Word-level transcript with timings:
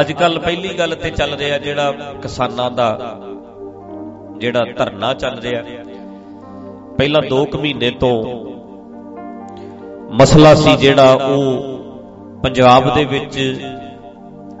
ਅੱਜ 0.00 0.12
ਕੱਲ 0.12 0.38
ਪਹਿਲੀ 0.38 0.68
ਗੱਲ 0.78 0.94
ਤੇ 0.94 1.10
ਚੱਲ 1.10 1.34
ਰਿਹਾ 1.34 1.58
ਜਿਹੜਾ 1.58 2.12
ਕਿਸਾਨਾਂ 2.22 2.70
ਦਾ 2.70 2.88
ਜਿਹੜਾ 4.38 4.64
ਧਰਨਾ 4.78 5.12
ਚੱਲ 5.14 5.38
ਰਿਹਾ। 5.40 5.62
ਪਹਿਲਾਂ 6.98 7.22
2 7.22 7.44
ਕੁ 7.44 7.58
ਮਹੀਨੇ 7.58 7.90
ਤੋਂ 8.00 8.16
ਮਸਲਾ 10.14 10.54
ਸੀ 10.54 10.76
ਜਿਹੜਾ 10.76 11.12
ਉਹ 11.26 12.42
ਪੰਜਾਬ 12.44 12.94
ਦੇ 12.94 13.04
ਵਿੱਚ 13.04 13.38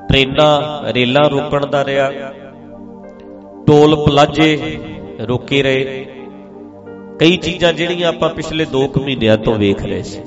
ਟ੍ਰੇਨਾਂ 0.08 0.92
ਰੇਲਾਂ 0.92 1.28
ਰੋਕਣ 1.30 1.66
ਦਾ 1.66 1.84
ਰਿਹਾ, 1.84 2.10
ਟੋਲ 3.66 3.96
ਪਲਾਜੇ 4.04 4.78
ਰੋਕੇ 5.28 5.62
ਰਹੇ। 5.62 6.04
ਕਈ 7.20 7.36
ਚੀਜ਼ਾਂ 7.36 7.72
ਜਿਹੜੀਆਂ 7.72 8.08
ਆਪਾਂ 8.08 8.28
ਪਿਛਲੇ 8.30 8.64
2 8.72 8.86
ਕੁ 8.88 9.00
ਮਹੀਨਿਆਂ 9.00 9.36
ਤੋਂ 9.38 9.54
ਵੇਖ 9.54 9.82
ਰਹੇ 9.82 10.02
ਸੀ। 10.02 10.22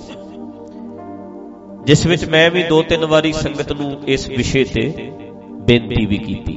ਜਿਸ 1.87 2.05
ਵਿੱਚ 2.05 2.23
ਮੈਂ 2.25 2.49
ਵੀ 2.51 2.63
ਦੋ 2.63 2.81
ਤਿੰਨ 2.83 3.05
ਵਾਰੀ 3.05 3.31
ਸੰਗਤ 3.33 3.71
ਨੂੰ 3.71 3.91
ਇਸ 4.07 4.27
ਵਿਸ਼ੇ 4.29 4.63
ਤੇ 4.63 5.11
ਬੇਨਤੀ 5.67 6.05
ਵੀ 6.05 6.17
ਕੀਤੀ। 6.17 6.55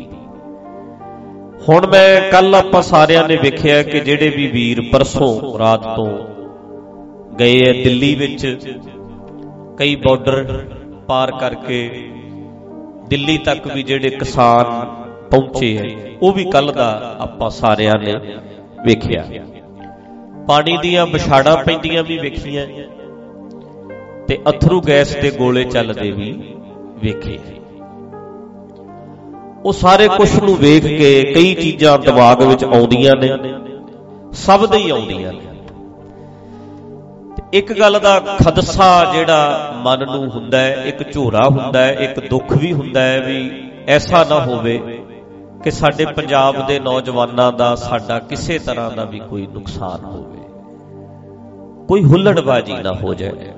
ਹੁਣ 1.68 1.86
ਮੈਂ 1.86 2.30
ਕੱਲ 2.30 2.54
ਆਪਾਂ 2.54 2.82
ਸਾਰਿਆਂ 2.82 3.26
ਨੇ 3.28 3.36
ਵੇਖਿਆ 3.36 3.82
ਕਿ 3.82 4.00
ਜਿਹੜੇ 4.00 4.28
ਵੀ 4.28 4.46
ਵੀਰ 4.46 4.80
ਪਰਸੋਂ 4.92 5.58
ਰਾਤ 5.58 5.84
ਤੋਂ 5.96 6.06
ਗਏ 7.38 7.60
ਐ 7.60 7.72
ਦਿੱਲੀ 7.84 8.14
ਵਿੱਚ, 8.14 8.46
ਕਈ 9.78 9.94
ਬਾਰਡਰ 9.96 10.66
ਪਾਰ 11.08 11.30
ਕਰਕੇ 11.32 11.80
ਦਿੱਲੀ 13.08 13.38
ਤੱਕ 13.38 13.66
ਵੀ 13.74 13.82
ਜਿਹੜੇ 13.82 14.10
ਕਿਸਾਨ 14.10 14.86
ਪਹੁੰਚੇ 15.30 15.76
ਐ 15.78 15.88
ਉਹ 16.22 16.32
ਵੀ 16.32 16.44
ਕੱਲ 16.50 16.72
ਦਾ 16.72 17.16
ਆਪਾਂ 17.20 17.50
ਸਾਰਿਆਂ 17.50 17.98
ਨੇ 17.98 18.14
ਵੇਖਿਆ। 18.86 19.24
ਪਾਣੀ 20.48 20.76
ਦੀਆਂ 20.82 21.06
ਵਿਛਾੜਾਂ 21.06 21.56
ਪੈਂਦੀਆਂ 21.64 22.02
ਵੀ 22.02 22.18
ਵੇਖੀਆਂ। 22.18 22.66
ਤੇ 24.30 24.38
ਅਥਰੂ 24.50 24.80
ਗੈਸ 24.80 25.16
ਦੇ 25.16 25.30
ਗੋਲੇ 25.30 25.64
ਚੱਲਦੇ 25.64 26.10
ਵੀ 26.10 26.56
ਵੇਖੇ। 27.02 27.38
ਉਹ 29.64 29.72
ਸਾਰੇ 29.72 30.08
ਕੁਝ 30.08 30.40
ਨੂੰ 30.40 30.56
ਵੇਖ 30.56 30.86
ਕੇ 30.86 31.32
ਕਈ 31.34 31.54
ਚੀਜ਼ਾਂ 31.54 31.98
ਦਿਮਾਗ 31.98 32.42
ਵਿੱਚ 32.42 32.64
ਆਉਂਦੀਆਂ 32.64 33.16
ਨੇ, 33.16 33.28
ਸਭ 34.32 34.66
ਦੇ 34.66 34.78
ਹੀ 34.78 34.90
ਆਉਂਦੀਆਂ 34.90 35.32
ਨੇ। 35.32 35.40
ਇੱਕ 37.52 37.72
ਗੱਲ 37.78 38.00
ਦਾ 38.00 38.20
ਖਦਸਾ 38.20 39.12
ਜਿਹੜਾ 39.12 39.72
ਮਨ 39.76 40.06
ਨੂੰ 40.06 40.30
ਹੁੰਦਾ 40.30 40.58
ਹੈ, 40.58 40.82
ਇੱਕ 40.86 41.12
ਝੋਰਾ 41.12 41.48
ਹੁੰਦਾ 41.48 41.80
ਹੈ, 41.80 41.92
ਇੱਕ 41.92 42.28
ਦੁੱਖ 42.30 42.56
ਵੀ 42.56 42.72
ਹੁੰਦਾ 42.72 43.02
ਹੈ 43.02 43.20
ਵੀ 43.20 43.70
ਐਸਾ 43.88 44.24
ਨਾ 44.24 44.40
ਹੋਵੇ 44.40 44.78
ਕਿ 45.64 45.70
ਸਾਡੇ 45.70 46.06
ਪੰਜਾਬ 46.06 46.66
ਦੇ 46.66 46.80
ਨੌਜਵਾਨਾਂ 46.80 47.52
ਦਾ 47.52 47.74
ਸਾਡਾ 47.74 48.18
ਕਿਸੇ 48.18 48.58
ਤਰ੍ਹਾਂ 48.58 48.90
ਦਾ 48.90 49.04
ਵੀ 49.04 49.18
ਕੋਈ 49.18 49.46
ਨੁਕਸਾਨ 49.46 50.04
ਹੋਵੇ। 50.04 50.38
ਕੋਈ 51.86 52.04
ਹੁੱਲੜਬਾਜੀ 52.04 52.72
ਨਾ 52.72 52.92
ਹੋ 52.92 53.14
ਜਾਏ। 53.14 53.52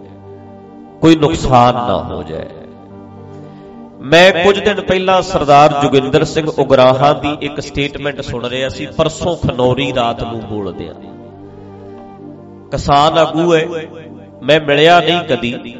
ਕੋਈ 1.02 1.16
ਨੁਕਸਾਨ 1.16 1.74
ਨਾ 1.74 2.02
ਹੋ 2.02 2.22
ਜਾਏ। 2.22 2.48
ਮੈਂ 4.00 4.44
ਕੁਝ 4.44 4.58
ਦਿਨ 4.58 4.80
ਪਹਿਲਾਂ 4.80 5.22
ਸਰਦਾਰ 5.22 5.82
ਜੁਗਿੰਦਰ 5.82 6.24
ਸਿੰਘ 6.24 6.50
ਉਗਰਾਹਾਂ 6.58 7.14
ਦੀ 7.14 7.36
ਇੱਕ 7.40 7.60
ਸਟੇਟਮੈਂਟ 7.60 8.20
ਸੁਣ 8.20 8.44
ਰਿਹਾ 8.44 8.68
ਸੀ, 8.68 8.86
ਪਰਸੋਂ 8.86 9.36
ਖਨੌਰੀ 9.36 9.92
ਰਾਤ 9.94 10.22
ਨੂੰ 10.22 10.40
ਬੋਲਦੇ 10.40 10.88
ਆ। 10.88 10.94
ਕਿਸਾਨ 12.70 13.18
ਆਗੂ 13.18 13.54
ਹੈ 13.54 13.66
ਮੈਂ 14.42 14.60
ਮਿਲਿਆ 14.60 15.00
ਨਹੀਂ 15.00 15.20
ਕਦੀ। 15.20 15.74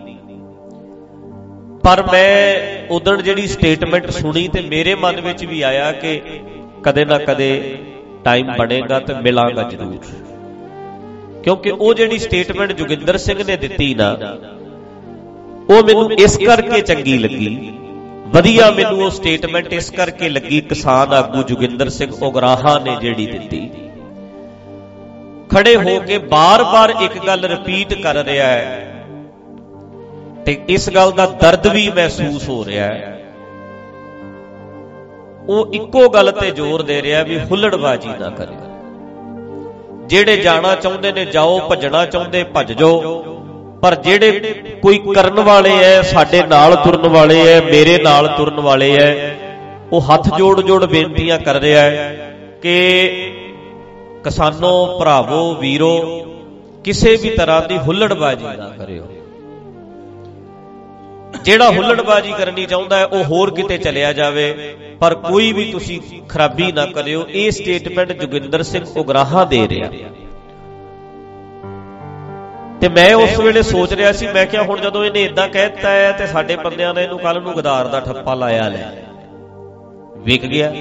ਪਰ 1.83 2.03
ਮੈਂ 2.13 2.57
ਉਦੋਂ 2.91 3.17
ਜਿਹੜੀ 3.17 3.47
ਸਟੇਟਮੈਂਟ 3.47 4.11
ਸੁਣੀ 4.11 4.49
ਤੇ 4.49 4.61
ਮੇਰੇ 4.61 4.95
ਮਨ 4.95 5.21
ਵਿੱਚ 5.21 5.45
ਵੀ 5.45 5.63
ਆਇਆ 5.63 5.93
ਕਿ 5.93 6.21
ਕਦੇ 6.83 7.05
ਨਾ 7.05 7.19
ਕਦੇ 7.19 7.79
ਟਾਈਮ 8.25 8.53
ਬਣੇਗਾ 8.59 9.01
ਤੇ 9.01 9.15
ਮਿਲਾਂਗਾ 9.15 9.63
ਜ਼ਰੂਰ। 9.63 9.99
ਕਿਉਂਕਿ 11.43 11.71
ਉਹ 11.71 11.95
ਜਿਹੜੀ 11.95 12.19
ਸਟੇਟਮੈਂਟ 12.19 12.73
ਜੁਗਿੰਦਰ 12.73 13.17
ਸਿੰਘ 13.17 13.45
ਨੇ 13.45 13.57
ਦਿੱਤੀ 13.57 13.95
ਨਾ 13.95 14.17
ਉਹ 15.71 15.83
ਮੈਨੂੰ 15.85 16.13
ਇਸ 16.15 16.37
ਕਰਕੇ 16.39 16.81
ਚੰਗੀ 16.81 17.19
ਲੱਗੀ। 17.19 17.73
ਵਧੀਆ 18.27 18.71
ਮੈਨੂੰ 18.71 19.03
ਉਹ 19.03 19.11
ਸਟੇਟਮੈਂਟ 19.11 19.73
ਇਸ 19.73 19.91
ਕਰਕੇ 19.91 20.29
ਲੱਗੀ, 20.29 20.61
ਕਿਸਾਨ 20.61 21.13
ਆਗੂ 21.13 21.43
ਜੁਗਿੰਦਰ 21.43 21.89
ਸਿੰਘ 21.89 22.13
ਉਗਰਾਹਾ 22.23 22.79
ਨੇ 22.79 22.97
ਜਿਹੜੀ 23.01 23.27
ਦਿੱਤੀ। 23.27 23.71
ਖੜੇ 25.51 25.77
ਹੋ 25.77 25.99
ਕੇ 26.01 26.19
ਬਾਰ-ਬਾਰ 26.19 26.95
ਇੱਕ 27.03 27.19
ਗੱਲ 27.27 27.45
ਰਿਪੀਟ 27.45 27.93
ਕਰ 27.95 28.25
ਰਿਹਾ 28.25 28.47
ਹੈ 28.47 28.89
ਤੇ 30.47 30.59
ਇਸ 30.69 30.89
ਗੱਲ 30.91 31.11
ਦਾ 31.13 31.27
ਦਰਦ 31.43 31.67
ਵੀ 31.67 31.89
ਮਹਿਸੂਸ 31.91 32.49
ਹੋ 32.49 32.65
ਰਿਹਾ 32.65 32.87
ਹੈ। 32.87 33.19
ਉਹ 35.49 35.75
ਇੱਕੋ 35.75 36.09
ਗੱਲ 36.09 36.31
ਤੇ 36.31 36.51
ਜ਼ੋਰ 36.51 36.83
ਦੇ 36.83 37.01
ਰਿਹਾ 37.03 37.23
ਵੀ 37.23 37.39
ਹੁੱਲੜਬਾਜੀ 37.41 38.09
ਨਾ 38.21 38.29
ਕਰਿਓ 38.31 38.71
ਜਿਹੜੇ 40.07 40.37
ਜਾਣਾ 40.37 40.75
ਚਾਹੁੰਦੇ 40.75 41.13
ਨੇ 41.13 41.25
ਜਾਓ, 41.25 41.59
ਭੱਜਣਾ 41.69 42.05
ਚਾਹੁੰਦੇ, 42.07 42.43
ਭੱਜ 42.45 42.73
ਜਾਓ। 42.73 42.99
ਪਰ 43.83 43.95
ਜਿਹੜੇ 43.95 44.31
ਕੋਈ 44.83 44.99
ਕਰਨ 45.15 45.41
ਵਾਲੇ 45.41 45.71
ਐ, 45.85 46.03
ਸਾਡੇ 46.03 46.43
ਨਾਲ 46.43 46.75
ਤੁਰਨ 46.77 47.09
ਵਾਲੇ 47.09 47.41
ਐ, 47.49 47.61
ਮੇਰੇ 47.61 47.99
ਨਾਲ 48.03 48.29
ਤੁਰਨ 48.29 48.61
ਵਾਲੇ 48.61 48.91
ਐ, 48.97 49.35
ਉਹ 49.93 50.01
ਹੱਥ 50.01 50.29
ਜੋੜ 50.39 50.61
ਜੋੜ 50.61 50.85
ਬੇਨਤੀਆਂ 50.85 51.39
ਕਰ 51.39 51.55
ਰਿਹਾ 51.55 51.81
ਹੈ 51.81 52.35
ਕਿ 52.63 52.75
ਕਿਸਾਨੋ, 54.25 54.99
ਭਰਾਵੋ, 54.99 55.55
ਵੀਰੋ, 55.55 55.97
ਕਿਸੇ 56.85 57.17
ਵੀ 57.17 57.31
ਤਰ੍ਹਾਂ 57.31 57.61
ਦੀ 57.69 57.79
ਹੁੱਲੜਬਾਜੀ 57.79 58.45
ਨਾ 58.45 58.69
ਕਰਿਓ। 58.79 59.07
ਜਿਹੜਾ 61.45 61.71
ਹੁੱਲੜਬਾਜੀ 61.71 62.33
ਕਰਨੀ 62.39 62.67
ਚਾਹੁੰਦਾ 62.67 62.99
ਹੈ 62.99 63.05
ਉਹ 63.05 63.25
ਹੋਰ 63.25 63.55
ਕਿਤੇ 63.55 63.79
ਚਲਿਆ 63.79 64.13
ਜਾਵੇ, 64.13 64.75
ਪਰ 65.01 65.15
ਕੋਈ 65.15 65.53
ਵੀ 65.53 65.71
ਤੁਸੀਂ 65.73 66.01
ਖਰਾਬੀ 66.29 66.73
ਨਾ 66.73 66.87
ਕਰਿਓ, 66.87 67.27
ਇਹ 67.29 67.51
ਸਟੇਟਮੈਂਟ 67.51 68.13
ਜੁਗਿੰਦਰ 68.13 68.63
ਸਿੰਘ 68.63 68.85
ਉਗਰਾਹਾ 68.97 69.45
ਦੇ 69.45 69.69
ਰਿਹਾ। 69.69 69.91
ਤੇ 72.83 72.89
ਮੈਂ 72.89 73.15
ਉਸ 73.15 73.39
ਵੇਲੇ 73.41 73.63
ਸੋਚ 73.63 73.93
ਰਿਹਾ 73.93 74.13
ਸੀ 74.13 74.27
ਮੈਂ 74.27 74.47
ਕਿਹਾ 74.47 74.63
ਹੁਣ 74.63 74.81
ਜਦੋਂ 74.81 75.05
ਇਹਨੇ 75.05 75.23
ਇਦਾਂ 75.25 75.49
ਕਹਿਤਾ 75.49 75.91
ਹੈ 75.91 76.11
ਤੇ 76.13 76.27
ਸਾਡੇ 76.27 76.57
ਬੰਦਿਆਂ 76.57 76.95
ਨੇ 76.95 77.03
ਇਹਨੂੰ 77.03 77.19
ਕੱਲ 77.19 77.41
ਨੂੰ 77.43 77.53
ਗਦਾਰ 77.55 77.89
ਦਾ 77.89 78.01
ਠੱਪਾ 78.01 78.35
ਲਾਇਆ 78.35 78.69
ਲੈ। 78.69 78.87
ਵਿਕ 80.19 80.47
ਗਿਆ 80.47 80.73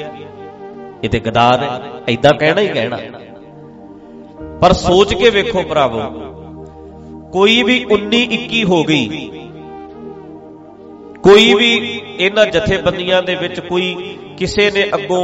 ਇਹ 1.04 1.10
ਤੇ 1.10 1.20
ਗਦਾਰ 1.20 1.60
ਇਦਾਂ 2.10 2.34
ਕਹਿਣਾ 2.34 2.62
ਹੀ 2.62 2.68
ਕਹਿਣਾ। 2.68 2.98
ਪਰ 4.62 4.74
ਸੋਚ 4.74 5.14
ਕੇ 5.14 5.30
ਵੇਖੋ 5.30 5.64
ਭਰਾਵੋ 5.64 6.02
ਕੋਈ 7.34 7.62
ਵੀ 7.64 7.86
19 7.94 8.24
21 8.32 8.64
ਹੋ 8.64 8.84
ਗਈ 8.84 9.30
ਕੋਈ 11.24 11.54
ਵੀ 11.54 12.02
ਇਹਨਾਂ 12.20 12.46
ਜਥੇਬੰਦੀਆਂ 12.46 13.24
ਦੇ 13.24 13.36
ਵਿੱਚ 13.36 13.60
ਕੋਈ 13.60 14.18
ਕਿਸੇ 14.38 14.72
ਨੇ 14.72 14.86
ਅੱਗੋਂ 14.96 15.24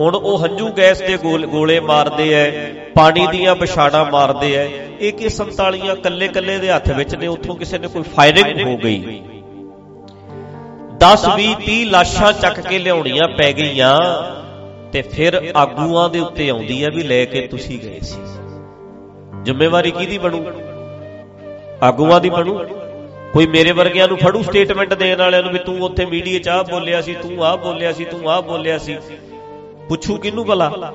ਹੁਣ 0.00 0.14
ਉਹ 0.14 0.38
ਹੰਝੂ 0.44 0.68
ਗੈਸ 0.68 0.98
ਦੇ 0.98 1.16
ਗੋਲੇ 1.46 1.80
ਮਾਰਦੇ 1.80 2.32
ਐ 2.34 2.50
ਪਾਣੀ 2.98 3.26
ਦੀਆਂ 3.26 3.54
ਵਿਛਾੜਾਂ 3.54 4.04
ਮਾਰਦੇ 4.10 4.54
ਐ। 4.54 4.64
ਇਹ 5.00 5.12
ਕਿ 5.12 5.28
47 5.28 5.94
ਕੱਲੇ 5.94 6.28
ਕੱਲੇ 6.28 6.58
ਦੇ 6.58 6.70
ਹੱਥ 6.70 6.90
ਵਿੱਚ 6.90 7.14
ਨੇ, 7.14 7.26
ਉੱਥੋਂ 7.26 7.56
ਕਿਸੇ 7.56 7.78
ਨੇ 7.78 7.88
ਕੋਈ 7.88 8.02
ਫਾਇਰਿੰਗ 8.02 8.68
ਹੋ 8.68 8.76
ਗਈ। 8.76 9.22
10 10.98 11.26
20 11.36 11.54
30 11.66 11.84
ਲਾਸ਼ਾਂ 11.84 12.32
ਚੱਕ 12.32 12.60
ਕੇ 12.60 12.78
ਲਿਆਉਣੀਆਂ 12.78 13.28
ਪੈ 13.28 13.52
ਗਈਆਂ 13.52 13.98
ਤੇ 14.92 15.02
ਫਿਰ 15.02 15.52
ਆਗੂਆਂ 15.56 16.08
ਦੇ 16.08 16.20
ਉੱਤੇ 16.20 16.48
ਆਉਂਦੀ 16.48 16.84
ਐ 16.84 16.90
ਵੀ 16.90 17.02
ਲੈ 17.02 17.24
ਕੇ 17.24 17.46
ਤੁਸੀਂ 17.46 17.78
ਗਏ 17.78 18.00
ਸੀ। 18.00 18.16
ਜ਼ਿੰਮੇਵਾਰੀ 19.42 19.90
ਕਿਹਦੀ 19.90 20.18
ਬਣੂ? 20.18 20.44
ਆਗੂਆਂ 21.82 22.20
ਦੀ 22.20 22.30
ਬਣੂ? 22.30 22.58
ਕੋਈ 23.32 23.46
ਮੇਰੇ 23.46 23.72
ਵਰਗਿਆਂ 23.72 24.08
ਨੂੰ 24.08 24.16
ਫੜੂ 24.16 24.42
ਸਟੇਟਮੈਂਟ 24.42 24.94
ਦੇਣ 24.94 25.18
ਵਾਲਿਆਂ 25.18 25.42
ਨੂੰ 25.42 25.52
ਵੀ 25.52 25.58
ਤੂੰ 25.58 25.80
ਉੱਥੇ 25.80 26.06
ਮੀਡੀਆ 26.06 26.38
'ਚ 26.38 26.48
ਆ 26.48 26.62
ਬੋਲਿਆ 26.62 27.00
ਸੀ, 27.00 27.14
ਤੂੰ 27.14 27.44
ਆ 27.44 27.56
ਬੋਲਿਆ 27.56 27.92
ਸੀ, 27.92 28.04
ਤੂੰ 28.04 28.30
ਆ 28.30 28.40
ਬੋਲਿਆ 28.40 28.78
ਸੀ। 28.78 28.98
ਪੁੱਛੂ 29.88 30.16
ਕਿਹਨੂੰ 30.16 30.46
ਭਲਾ? 30.46 30.92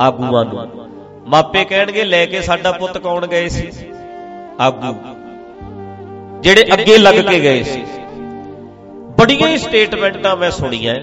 ਆਗੂਆਂ 0.00 0.44
ਨੂੰ। 0.44 0.88
ਮਾਪੇ 1.28 1.64
ਕਹਿਣਗੇ 1.64 2.04
ਲੈ 2.04 2.26
ਕੇ 2.26 2.40
ਸਾਡਾ 2.40 2.72
ਪੁੱਤ 2.72 2.98
ਕੌਣ 2.98 3.26
ਗਏ 3.26 3.48
ਸੀ? 3.48 3.68
ਆਗੂ। 4.60 4.94
ਜਿਹੜੇ 6.40 6.64
ਅੱਗੇ 6.72 6.98
ਲੱਗ 6.98 7.14
ਕੇ 7.14 7.40
ਗਏ 7.40 7.62
ਸੀ। 7.62 7.82
ਬੜੀਆਂ 9.18 9.48
ਹੀ 9.48 9.58
ਸਟੇਟਮੈਂਟਾਂ 9.58 10.36
ਮੈਂ 10.36 10.50
ਸੁਣੀਆਂ। 10.50 10.94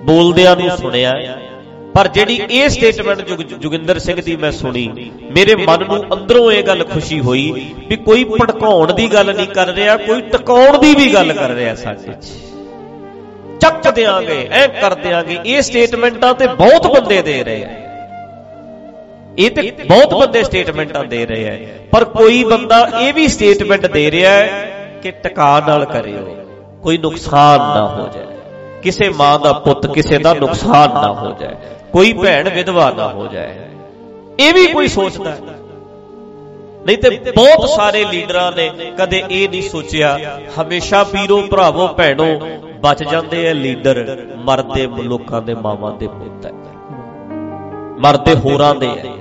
ਬੋਲਦਿਆਂ 0.00 0.56
ਨੂੰ 0.56 0.70
ਸੁਣਿਆ। 0.76 1.12
ਪਰ 1.94 2.08
ਜਿਹੜੀ 2.08 2.40
ਇਹ 2.50 2.68
ਸਟੇਟਮੈਂਟ 2.68 3.20
ਜੁਗਿੰਦਰ 3.42 3.98
ਸਿੰਘ 3.98 4.22
ਦੀ 4.22 4.36
ਮੈਂ 4.36 4.52
ਸੁਣੀ 4.52 5.10
ਮੇਰੇ 5.34 5.54
ਮਨ 5.56 5.86
ਨੂੰ 5.86 6.04
ਅੰਦਰੋਂ 6.14 6.52
ਇਹ 6.52 6.62
ਗੱਲ 6.62 6.84
ਖੁਸ਼ੀ 6.84 7.20
ਹੋਈ 7.20 7.74
ਵੀ 7.88 7.96
ਕੋਈ 7.96 8.24
ਭੜਕਾਉਣ 8.24 8.92
ਦੀ 8.92 9.12
ਗੱਲ 9.12 9.34
ਨਹੀਂ 9.36 9.46
ਕਰ 9.46 9.66
ਰਿਹਾ 9.68 9.96
ਕੋਈ 9.96 10.20
ਟਿਕਾਉਣ 10.20 10.78
ਦੀ 10.78 10.94
ਵੀ 10.94 11.14
ਗੱਲ 11.14 11.32
ਕਰ 11.32 11.50
ਰਿਹਾ 11.50 11.74
ਸਾਡੇ 11.74 12.12
'ਚ। 12.12 12.26
ਚੱਕ 13.60 13.90
ਦਿਆਂਗੇ 13.90 14.48
ਐ 14.50 14.66
ਕਰ 14.66 14.94
ਦਿਆਂਗੇ। 14.94 15.38
ਇਹ 15.46 15.62
ਸਟੇਟਮੈਂਟਾਂ 15.62 16.34
ਤੇ 16.34 16.46
ਬਹੁਤ 16.46 16.86
ਬੰਦੇ 16.86 17.22
ਦੇ 17.22 17.44
ਰਹੇ 17.44 17.64
ਆ। 17.64 17.79
ਇਹ 19.38 19.50
ਤੇ 19.50 19.70
ਬਹੁਤ 19.88 20.14
ਬੰਦੇ 20.14 20.42
ਸਟੇਟਮੈਂਟਾਂ 20.44 21.04
ਦੇ 21.04 21.24
ਰਹੇ 21.26 21.48
ਆ। 21.48 21.58
ਪਰ 21.92 22.04
ਕੋਈ 22.06 22.42
ਬੰਦਾ 22.44 22.78
ਇਹ 23.00 23.12
ਵੀ 23.14 23.26
ਸਟੇਟਮੈਂਟ 23.28 23.86
ਦੇ 23.86 24.10
ਰਿਹਾ 24.10 24.32
ਹੈ 24.32 24.98
ਕਿ 25.02 25.10
ਟਿਕਾ 25.12 25.48
ਨਾਲ 25.68 25.84
ਕਰਿਓ, 25.84 26.24
ਕੋਈ 26.82 26.98
ਨੁਕਸਾਨ 26.98 27.58
ਨਾ 27.58 27.86
ਹੋ 27.88 28.08
ਜਾਏ। 28.14 28.26
ਕਿਸੇ 28.82 29.08
ਮਾਂ 29.10 29.38
ਦਾ 29.38 29.52
ਪੁੱਤ 29.60 29.86
ਕਿਸੇ 29.86 30.18
ਦਾ 30.18 30.34
ਨੁਕਸਾਨ 30.34 30.94
ਨਾ 30.94 31.12
ਹੋ 31.12 31.34
ਜਾਏ, 31.40 31.54
ਕੋਈ 31.92 32.12
ਭੈਣ 32.12 32.48
ਵਿਧਵਾ 32.48 32.90
ਨਾ 32.90 33.08
ਹੋ 33.08 33.26
ਜਾਏ। 33.26 33.54
ਇਹ 34.38 34.52
ਵੀ 34.54 34.66
ਕੋਈ 34.66 34.88
ਸੋਚਦਾ 34.88 35.36
ਨਹੀਂ 36.86 36.98
ਤੇ 36.98 37.10
ਬਹੁਤ 37.36 37.68
ਸਾਰੇ 37.68 38.04
ਲੀਡਰਾਂ 38.04 38.50
ਨੇ 38.52 38.70
ਕਦੇ 38.98 39.22
ਇਹ 39.30 39.48
ਨਹੀਂ 39.48 39.62
ਸੋਚਿਆ, 39.62 40.18
ਹਮੇਸ਼ਾ 40.60 41.02
ਵੀਰੋ, 41.04 41.40
ਭਰਾਵੋ, 41.42 41.88
ਭੈਣੋ, 41.88 42.28
ਬਚ 42.80 43.02
ਜਾਂਦੇ 43.04 43.48
ਆ 43.48 43.52
ਲੀਡਰ 43.54 44.16
ਮਰਦੇ 44.36 44.86
ਲੋਕਾਂ 45.02 45.42
ਦੇ 45.42 45.54
ਮਾਵਾਂ 45.54 45.92
ਦੇ 45.96 46.06
ਪੁੱਤ 46.08 46.46
ਹੈ। 46.46 46.52
ਮਰਦੇ 48.00 48.34
ਹੋਰਾਂ 48.36 48.74
ਦੇ। 48.74 48.88
ਆ 48.88 49.16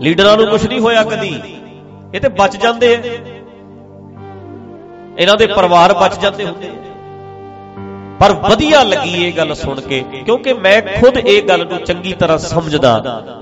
ਲੀਡਰਾਂ 0.00 0.36
ਨੂੰ 0.36 0.46
ਕੁਝ 0.46 0.66
ਨਹੀਂ 0.66 0.80
ਹੋਇਆ 0.80 1.02
ਕਦੀ। 1.04 1.28
ਇਹ 2.14 2.20
ਤੇ 2.20 2.28
ਬਚ 2.30 2.56
ਜਾਂਦੇ 2.56 2.94
ਆ। 2.94 2.98
ਇਹਨਾਂ 5.18 5.36
ਦੇ 5.36 5.46
ਪਰਿਵਾਰ 5.46 5.92
ਬਚ 5.94 6.18
ਜਾਂਦੇ 6.20 6.44
ਹੁੰਦੇ 6.44 6.70
ਪਰ 8.20 8.32
ਵਧੀਆ 8.42 8.82
ਲੱਗੀ 8.82 9.24
ਇਹ 9.24 9.32
ਗੱਲ 9.32 9.54
ਸੁਣ 9.54 9.80
ਕੇ, 9.80 9.98
ਕਿਉਂਕਿ 10.24 10.52
ਮੈਂ 10.54 10.80
ਖੁਦ 10.82 11.16
ਇਹ 11.18 11.42
ਗੱਲ 11.42 11.66
ਨੂੰ 11.66 11.78
ਚੰਗੀ 11.78 12.12
ਤਰ੍ਹਾਂ 12.12 12.36
ਸਮਝਦਾ, 12.38 12.92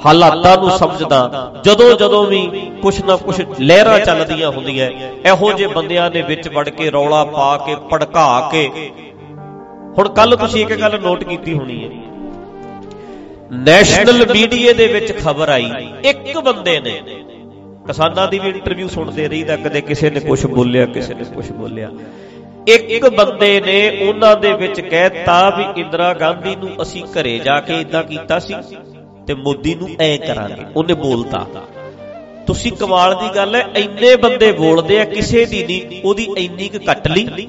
ਹਾਲਾਤਾਂ 0.06 0.56
ਨੂੰ 0.56 0.70
ਸਮਝਦਾ 0.70 1.20
ਜਦੋਂ 1.64 1.90
ਜਦੋਂ 1.96 2.24
ਵੀ 2.26 2.46
ਕੁਛ 2.82 3.00
ਨਾ 3.04 3.16
ਕੁਛ 3.16 3.40
ਲਹਿਰਾਂ 3.60 3.98
ਚੱਲਦੀਆਂ 4.00 4.50
ਹੁੰਦੀਆਂ, 4.50 4.90
ਇਹੋ 5.26 5.52
ਜਿਹੇ 5.52 5.68
ਬੰਦਿਆਂ 5.68 6.10
ਦੇ 6.10 6.22
ਵਿੱਚ 6.22 6.48
ਵੜ 6.48 6.68
ਕੇ 6.68 6.90
ਰੌਲਾ 6.90 7.24
ਪਾ 7.26 7.56
ਕੇ, 7.56 7.76
ਭੜਕਾ 7.92 8.26
ਕੇ। 8.52 8.68
ਹੁਣ 9.98 10.08
ਕੱਲ 10.08 10.36
ਤੁਸੀਂ 10.36 10.66
ਇੱਕ 10.66 10.80
ਗੱਲ 10.80 11.00
ਨੋਟ 11.00 11.24
ਕੀਤੀ 11.24 11.54
ਹੋਣੀ 11.54 11.84
ਹੈ। 11.84 11.90
ਨੈਸ਼ਨਲ 13.54 14.26
ਮੀਡੀਆ 14.32 14.72
ਦੇ 14.72 14.86
ਵਿੱਚ 14.86 15.12
ਖਬਰ 15.18 15.48
ਆਈ। 15.48 15.70
ਇੱਕ 16.04 16.38
ਬੰਦੇ 16.38 16.78
ਨੇ 16.80 17.00
ਕਿਸਾਨਾਂ 17.86 18.26
ਦੀ 18.28 18.38
ਵੀ 18.38 18.48
ਇੰਟਰਵਿਊ 18.48 18.88
ਸੁਣਦੇ 18.88 19.28
ਰਹੀਦਾ 19.28 19.56
ਕਦੇ 19.56 19.80
ਕਿਸੇ 19.80 20.10
ਨੇ 20.10 20.20
ਕੁਝ 20.20 20.44
ਬੋਲਿਆ 20.46 20.86
ਕਿਸੇ 20.86 21.14
ਨੇ 21.14 21.24
ਕੁਝ 21.24 21.50
ਬੋਲਿਆ। 21.52 21.90
ਇੱਕ 22.68 23.08
ਬੰਦੇ 23.08 23.60
ਨੇ 23.60 24.06
ਉਹਨਾਂ 24.08 24.36
ਦੇ 24.36 24.52
ਵਿੱਚ 24.52 24.80
ਕਹਿਤਾ 24.80 25.38
ਵੀ 25.50 25.80
ਇੰਦਰਾ 25.80 26.12
ਗਾਂਧੀ 26.14 26.56
ਨੂੰ 26.56 26.70
ਅਸੀਂ 26.82 27.02
ਘਰੇ 27.12 27.38
ਜਾ 27.38 27.60
ਕੇ 27.60 27.80
ਇਦਾਂ 27.80 28.02
ਕੀਤਾ 28.02 28.38
ਸੀ 28.38 28.54
ਤੇ 29.26 29.34
ਮੋਦੀ 29.34 29.74
ਨੂੰ 29.74 29.88
ਐ 30.00 30.16
ਕਰਾਂਗੇ। 30.16 30.62
ਉਹਨੇ 30.76 30.94
ਬੋਲਤਾ। 30.94 31.46
ਤੁਸੀਂ 32.46 32.72
ਕਮਾਲ 32.72 33.14
ਦੀ 33.14 33.28
ਗੱਲ 33.36 33.54
ਹੈ 33.54 33.66
ਇੰਨੇ 33.76 34.16
ਬੰਦੇ 34.16 34.52
ਬੋਲਦੇ 34.52 35.00
ਆ 35.00 35.04
ਕਿਸੇ 35.04 35.44
ਦੀ 35.44 35.64
ਨਹੀਂ 35.64 36.02
ਉਹਦੀ 36.04 36.26
ਇੰਨੀ 36.38 36.68
ਕੁ 36.68 36.78
ਕੱਟ 36.78 37.08
ਲਈ। 37.08 37.48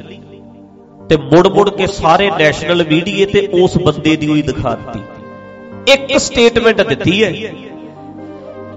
ਤੇ 1.09 1.17
ਮੁੜ 1.17 1.47
ਮੁੜ 1.47 1.69
ਕੇ 1.69 1.87
ਸਾਰੇ 1.87 2.29
ਨੈਸ਼ਨਲ 2.39 2.85
ਮੀਡੀਆ 2.89 3.25
ਤੇ 3.25 3.47
ਉਸ 3.61 3.77
ਬੰਦੇ 3.77 4.15
ਦੀ 4.15 4.27
ਉਹੀ 4.27 4.41
ਦਿਖਾ 4.41 4.75
ਦਿੱਤੀ। 4.75 4.99
ਇੱਕ 5.87 6.17
ਸਟੇਟਮੈਂਟ 6.17 6.81
ਦਿੱਤੀ 6.81 7.23
ਹੈ। 7.23 7.31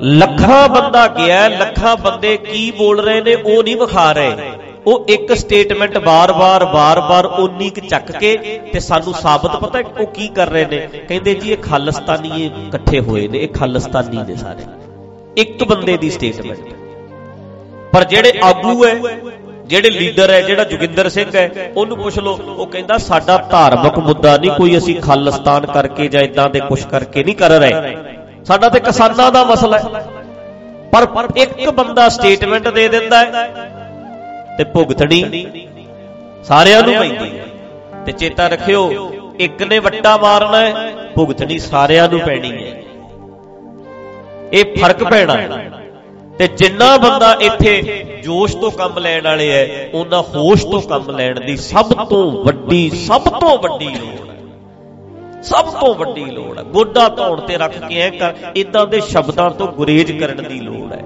ਲੱਖਾਂ 0.02 0.68
ਬੰਦਾ 0.68 1.06
ਗਿਆ, 1.08 1.48
ਲੱਖਾਂ 1.48 1.96
ਬੰਦੇ 1.96 2.36
ਕੀ 2.36 2.70
ਬੋਲ 2.70 3.00
ਰਹੇ 3.00 3.20
ਨੇ 3.20 3.34
ਉਹ 3.34 3.62
ਨਹੀਂ 3.62 3.76
ਵਿਖਾ 3.76 4.12
ਰਹੇ। 4.12 4.50
ਉਹ 4.86 5.06
ਇੱਕ 5.08 5.32
ਸਟੇਟਮੈਂਟ 5.32 5.98
ਬਾਰ-ਬਾਰ 5.98 6.64
ਬਾਰ-ਬਾਰ 6.64 7.24
ਉਨੀ 7.24 7.70
ਕ 7.70 7.80
ਚੱਕ 7.80 8.12
ਕੇ 8.12 8.36
ਤੇ 8.72 8.80
ਸਾਨੂੰ 8.80 9.14
ਸਾਬਤ 9.14 9.56
ਪਤਾ 9.56 9.78
ਉਹ 10.00 10.06
ਕੀ 10.06 10.28
ਕਰ 10.28 10.48
ਰਹੇ 10.48 10.64
ਨੇ। 10.64 10.86
ਕਹਿੰਦੇ 11.08 11.34
ਜੀ 11.34 11.52
ਇਹ 11.52 11.56
ਖਾਲਸਤਾਨੀ 11.56 12.46
ਇਕੱਠੇ 12.46 13.00
ਹੋਏ 13.00 13.26
ਨੇ, 13.28 13.38
ਇਹ 13.38 13.48
ਖਾਲਸਤਾਨੀ 13.48 14.22
ਦੇ 14.24 14.36
ਸਾਰੇ। 14.36 14.62
ਇੱਕ 15.36 15.64
ਬੰਦੇ 15.64 15.96
ਦੀ 15.96 16.10
ਸਟੇਟਮੈਂਟ 16.10 16.58
ਪਰ 17.92 18.04
ਜਿਹੜੇ 18.04 18.32
ਆਗੂ 18.42 18.84
ਹੈ 18.84 18.94
ਜਿਹੜੇ 19.68 19.90
ਲੀਡਰ 19.90 20.30
ਹੈ, 20.30 20.40
ਜਿਹੜਾ 20.40 20.64
ਜੁਗਿੰਦਰ 20.64 21.08
ਸਿੰਘ 21.08 21.30
ਹੈ, 21.34 21.72
ਉਹਨੂੰ 21.76 21.96
ਪੁੱਛ 21.96 22.18
ਲਓ, 22.18 22.36
ਉਹ 22.58 22.66
ਕਹਿੰਦਾ 22.66 22.96
ਸਾਡਾ 22.98 23.36
ਧਾਰਮਿਕ 23.50 23.98
ਮੁੱਦਾ 23.98 24.36
ਨਹੀਂ 24.36 24.50
ਕੋਈ 24.50 24.76
ਅਸੀਂ 24.78 25.00
ਖਾਲਸਤਾਨ 25.00 25.66
ਕਰਕੇ 25.66 26.08
ਜਾਂ 26.08 26.22
ਇਦਾਂ 26.22 26.48
ਦੇ 26.50 26.60
ਕੁਝ 26.60 26.80
ਕਰਕੇ 26.84 27.24
ਨਹੀਂ 27.24 27.34
ਕਰ 27.34 27.50
ਰਹੇ। 27.50 27.96
ਸਾਡਾ 28.44 28.68
ਤੇ 28.68 28.80
ਕਿਸਾਨਾਂ 28.80 29.30
ਦਾ 29.32 29.44
ਮਸਲਾ 29.44 29.78
ਹੈ। 29.78 30.06
ਪਰ 30.92 31.28
ਇੱਕ 31.36 31.70
ਬੰਦਾ 31.70 32.08
ਸਟੇਟਮੈਂਟ 32.08 32.68
ਦੇ 32.68 32.88
ਦਿੰਦਾ 32.88 33.18
ਹੈ 33.20 33.48
ਤੇ 34.58 34.64
ਭੁਗਤਣੀ 34.64 35.20
ਸਾਰਿਆਂ 36.44 36.82
ਨੂੰ 36.82 36.94
ਪੈਂਦੀ 36.94 37.38
ਹੈ। 37.38 37.44
ਤੇ 38.06 38.12
ਚੇਤਾ 38.12 38.48
ਰੱਖਿਓ, 38.48 39.12
ਇੱਕ 39.38 39.62
ਨੇ 39.62 39.78
ਵੱਟਾ 39.78 40.16
ਮਾਰਨਾ 40.16 40.60
ਹੈ, 40.60 40.72
ਭੁਗਤਣੀ 41.14 41.58
ਸਾਰਿਆਂ 41.58 42.08
ਨੂੰ 42.08 42.20
ਪੈਣੀ 42.20 42.52
ਹੈ। 42.52 42.82
ਇਹ 44.52 44.64
ਫ਼ਰਕ 44.76 45.04
ਪੈਣਾ 45.04 45.36
ਤੇ 46.38 46.48
ਜਿੰਨਾ 46.48 46.96
ਬੰਦਾ 46.96 47.36
ਇੱਥੇ 47.40 48.04
ਜੋਸ਼ 48.24 48.56
ਤੋਂ 48.56 48.70
ਕੰਮ 48.70 48.98
ਲੈਣ 48.98 49.24
ਵਾਲੇ 49.24 49.48
ਐ 49.50 49.88
ਉਹਨਾਂ 49.94 50.22
ਹੋਸ਼ 50.22 50.66
ਤੋਂ 50.66 50.82
ਕੰਮ 50.82 51.10
ਲੈਣ 51.10 51.40
ਦੀ 51.40 51.56
ਸਭ 51.56 52.06
ਤੋਂ 52.06 52.44
ਵੱਡੀ, 52.44 52.90
ਸਭ 52.90 53.20
ਤੋਂ 53.20 53.58
ਵੱਡੀ 53.58 53.84
ਲੋੜ 53.84 54.30
ਹੈ। 54.30 54.36
ਸਭ 55.42 55.64
ਤੋਂ 55.64 55.94
ਵੱਡੀ 55.94 56.24
ਲੋੜ 56.24 56.58
ਹੈ। 56.58 56.62
ਗੋਡਾ 56.62 57.08
ਧੌਣ 57.08 57.40
ਤੇ 57.40 57.56
ਰੱਖ 57.56 57.78
ਕੇ 57.88 58.00
ਐ 58.00 58.10
ਕਰ 58.10 58.34
ਇਦਾਂ 58.56 58.86
ਦੇ 58.86 59.00
ਸ਼ਬਦਾਂ 59.00 59.50
ਤੋਂ 59.50 59.66
ਗੁਰੇਜ 59.66 60.12
ਕਰਨ 60.12 60.48
ਦੀ 60.48 60.60
ਲੋੜ 60.60 60.92
ਹੈ। 60.92 61.02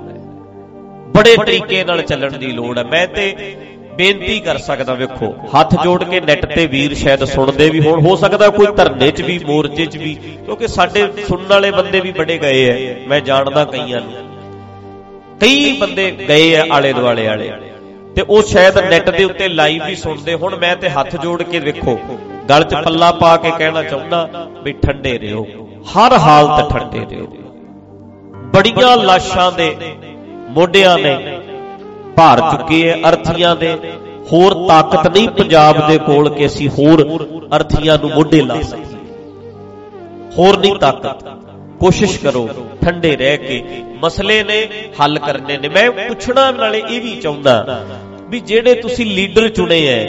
ਬੜੇ 1.16 1.36
ਤਰੀਕੇ 1.36 1.84
ਨਾਲ 1.84 2.02
ਚੱਲਣ 2.02 2.32
ਦੀ 2.32 2.46
ਲੋੜ 2.46 2.78
ਹੈ। 2.78 2.84
ਮੈਂ 2.84 3.06
ਤੇ 3.06 3.56
ਬੇਨਤੀ 3.96 4.40
ਕਰ 4.40 4.58
ਸਕਦਾ 4.58 4.94
ਵੇਖੋ, 4.94 5.34
ਹੱਥ 5.60 5.82
ਜੋੜ 5.84 6.04
ਕੇ 6.04 6.20
ਨੈਟ 6.20 6.46
ਤੇ 6.46 6.66
ਵੀਰ 6.66 6.94
ਸ਼ਾਇਦ 6.94 7.24
ਸੁਣਦੇ 7.24 7.70
ਵੀ 7.70 7.80
ਹੋਣ, 7.80 8.06
ਹੋ 8.06 8.16
ਸਕਦਾ 8.16 8.48
ਕੋਈ 8.48 8.66
ਧਰਨੇ 8.66 9.10
'ਚ 9.10 9.22
ਵੀ, 9.22 9.40
ਮੋਰਚੇ 9.46 9.86
'ਚ 9.86 9.96
ਵੀ, 9.96 10.14
ਕਿਉਂਕਿ 10.14 10.68
ਸਾਡੇ 10.68 11.08
ਸੁਣਨ 11.28 11.46
ਵਾਲੇ 11.48 11.70
ਬੰਦੇ 11.70 12.00
ਵੀ 12.00 12.12
ਬੜੇ 12.12 12.38
ਗਏ 12.38 12.92
ਐ। 12.92 13.06
ਮੈਂ 13.08 13.20
ਜਾਣਦਾ 13.20 13.64
ਕਈਆਂ 13.64 14.00
ਨੂੰ। 14.00 14.31
ਕਈ 15.42 15.72
ਬੰਦੇ 15.78 16.10
ਗਏ 16.28 16.54
ਆ 16.56 16.64
ਆਲੇ 16.72 16.92
ਦੁਆਲੇ 16.92 17.26
ਵਾਲੇ। 17.26 17.50
ਤੇ 18.16 18.22
ਉਹ 18.22 18.42
ਸ਼ਾਇਦ 18.42 18.78
ਨੈਟ 18.80 19.08
ਦੇ 19.10 19.24
ਉੱਤੇ 19.24 19.48
ਲਾਈਵ 19.48 19.84
ਵੀ 19.86 19.94
ਸੁਣਦੇ 19.96 20.34
ਹੁਣ, 20.34 20.56
ਮੈਂ 20.56 20.74
ਤੇ 20.76 20.88
ਹੱਥ 20.90 21.16
ਜੋੜ 21.16 21.42
ਕੇ 21.42 21.58
ਵੇਖੋ, 21.58 21.98
ਗਲ 22.50 22.64
'ਚ 22.64 22.74
ਪੱਲਾ 22.74 23.10
ਪਾ 23.12 23.36
ਕੇ 23.36 23.50
ਕਹਿਣਾ 23.50 23.82
ਚਾਹੁੰਦਾ 23.82 24.48
ਵੀ 24.62 24.72
ਠੰਡੇ 24.82 25.18
ਰਹੋ। 25.18 25.46
ਹਰ 25.90 26.12
ਹਾਲਤ 26.18 26.70
ਠੰਡੇ 26.70 27.04
ਰਹੋ। 27.10 27.26
ਬੜੀਆਂ 28.54 28.96
ਲਾਸ਼ਾਂ 28.96 29.50
ਦੇ 29.52 29.74
ਮੋਢਿਆਂ 30.50 30.96
ਨੇ 30.98 31.38
ਭਾਰ 32.16 32.40
ਚੁੱਕੇ 32.40 32.82
ਐ 32.88 32.96
ਅਰਥੀਆਂ 33.08 33.54
ਦੇ। 33.56 33.76
ਹੋਰ 34.32 34.54
ਤਾਕਤ 34.68 35.06
ਨਹੀਂ 35.08 35.28
ਪੰਜਾਬ 35.28 35.86
ਦੇ 35.88 35.98
ਕੋਲ 35.98 36.28
ਕਿ 36.30 36.46
ਅਸੀਂ 36.46 36.68
ਹੋਰ 36.68 37.04
ਅਰਥੀਆਂ 37.56 37.98
ਨੂੰ 37.98 38.10
ਮੋਢੇ 38.10 38.40
ਲਾ 38.42 38.60
ਸਕੀਏ। 38.62 39.00
ਹੋਰ 40.38 40.58
ਨਹੀਂ 40.58 40.74
ਤਾਕਤ। 40.76 41.41
ਕੋਸ਼ਿਸ਼ 41.82 42.18
ਕਰੋ, 42.20 42.48
ਠੰਡੇ 42.82 43.16
ਰਹਿ 43.16 43.36
ਕੇ 43.38 43.62
ਮਸਲੇ 44.02 44.42
ਨੇ 44.44 44.58
ਹੱਲ 45.00 45.18
ਕਰਨੇ 45.18 45.56
ਨੇ। 45.58 45.68
ਮੈਂ 45.68 45.90
ਪੁੱਛਣਾ 45.92 46.50
ਨਾਲੇ 46.50 46.82
ਇਹ 46.88 47.00
ਵੀ 47.00 47.14
ਚਾਹੁੰਦਾ 47.20 47.84
ਵੀ 48.30 48.40
ਜਿਹੜੇ 48.40 48.74
ਤੁਸੀਂ 48.74 49.06
ਲੀਡਰ 49.06 49.48
ਚੁਣੇ 49.48 49.86
ਐ, 49.88 50.02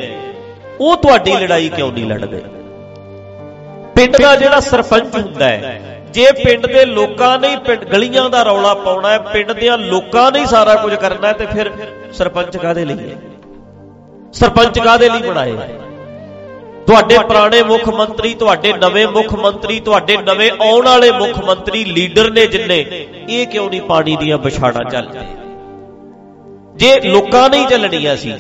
ਉਹ 0.82 0.96
ਤੁਹਾਡੀ 0.98 1.32
ਲੜਾਈ 1.34 1.70
ਕਿਉਂ 1.70 1.92
ਨਹੀਂ 1.92 2.06
ਲੜਦੇ? 2.06 2.42
ਪਿੰਡ 3.96 4.18
ਦਾ 4.18 4.36
ਜਿਹੜਾ 4.36 4.60
ਸਰਪੰਚ 4.60 5.16
ਹੁੰਦਾ 5.16 5.48
ਹੈ 5.48 5.80
ਜੇ 6.14 6.26
ਪਿੰਡ 6.44 6.66
ਦੇ 6.68 6.86
ਲੋਕਾਂ 6.86 7.38
ਨੇ 7.40 7.56
ਪਿੰਡ 7.58 7.84
ਗਲੀਆਂ 7.84 8.30
ਦਾ 8.30 8.42
ਰੌਲਾ 8.44 8.74
ਪਾਉਣਾ 8.74 9.10
ਹੈ 9.10 9.18
ਪਿੰਡ 9.34 9.52
ਦੇ 9.52 9.70
ਲੋਕਾਂ 9.80 10.32
ਨੇ 10.32 10.46
ਸਾਰਾ 10.46 10.76
ਕੁਝ 10.76 10.94
ਕਰਨਾ 10.96 11.28
ਹੈ 11.28 11.34
ਤੇ 11.34 11.46
ਫਿਰ 11.46 11.72
ਸਰਪੰਚ 12.14 12.58
ਕਾਦੇ 12.58 12.86
ਲਈ 12.86 13.10
ਹੈ 13.10 13.18
ਸਰਪੰਚ 14.34 14.80
ਕਾਦੇ 14.80 15.10
ਲਈ 15.10 15.22
ਬਣਾਏ 15.22 15.56
ਤੁਹਾਡੇ 16.88 17.18
ਪੁਰਾਣੇ 17.18 17.62
ਮੁੱਖ 17.64 17.88
ਮੰਤਰੀ, 17.90 18.34
ਤੁਹਾਡੇ 18.34 18.74
ਨਵੇਂ 18.74 19.08
ਮੁੱਖ 19.08 19.34
ਮੰਤਰੀ, 19.34 19.80
ਤੁਹਾਡੇ 19.80 20.18
ਨਵੇਂ 20.18 20.50
ਆਉਣ 20.62 20.86
ਵਾਲੇ 20.86 21.12
ਮੁੱਖ 21.12 21.38
ਮੰਤਰੀ, 21.46 21.84
ਲੀਡਰ 21.86 22.30
ਨੇ 22.32 22.46
ਜਿੰਨੇ, 22.48 22.80
ਇਹ 23.30 23.46
ਕਿਉਂ 23.48 23.70
ਨਹੀਂ 23.70 23.82
ਪਾਣੀ 23.82 24.16
ਦੀਆਂ 24.16 24.38
ਵਿਛਾੜਾਂ 24.38 24.84
ਚੱਲਦੇ 24.84 25.20
ਜੇ 26.76 27.00
ਲੋਕਾਂ 27.02 27.50
ਨੇ 27.50 27.58
ਹੀ 27.58 27.66
ਚੱਲਣੀਆਂ 27.66 28.16
ਸੀ, 28.16 28.34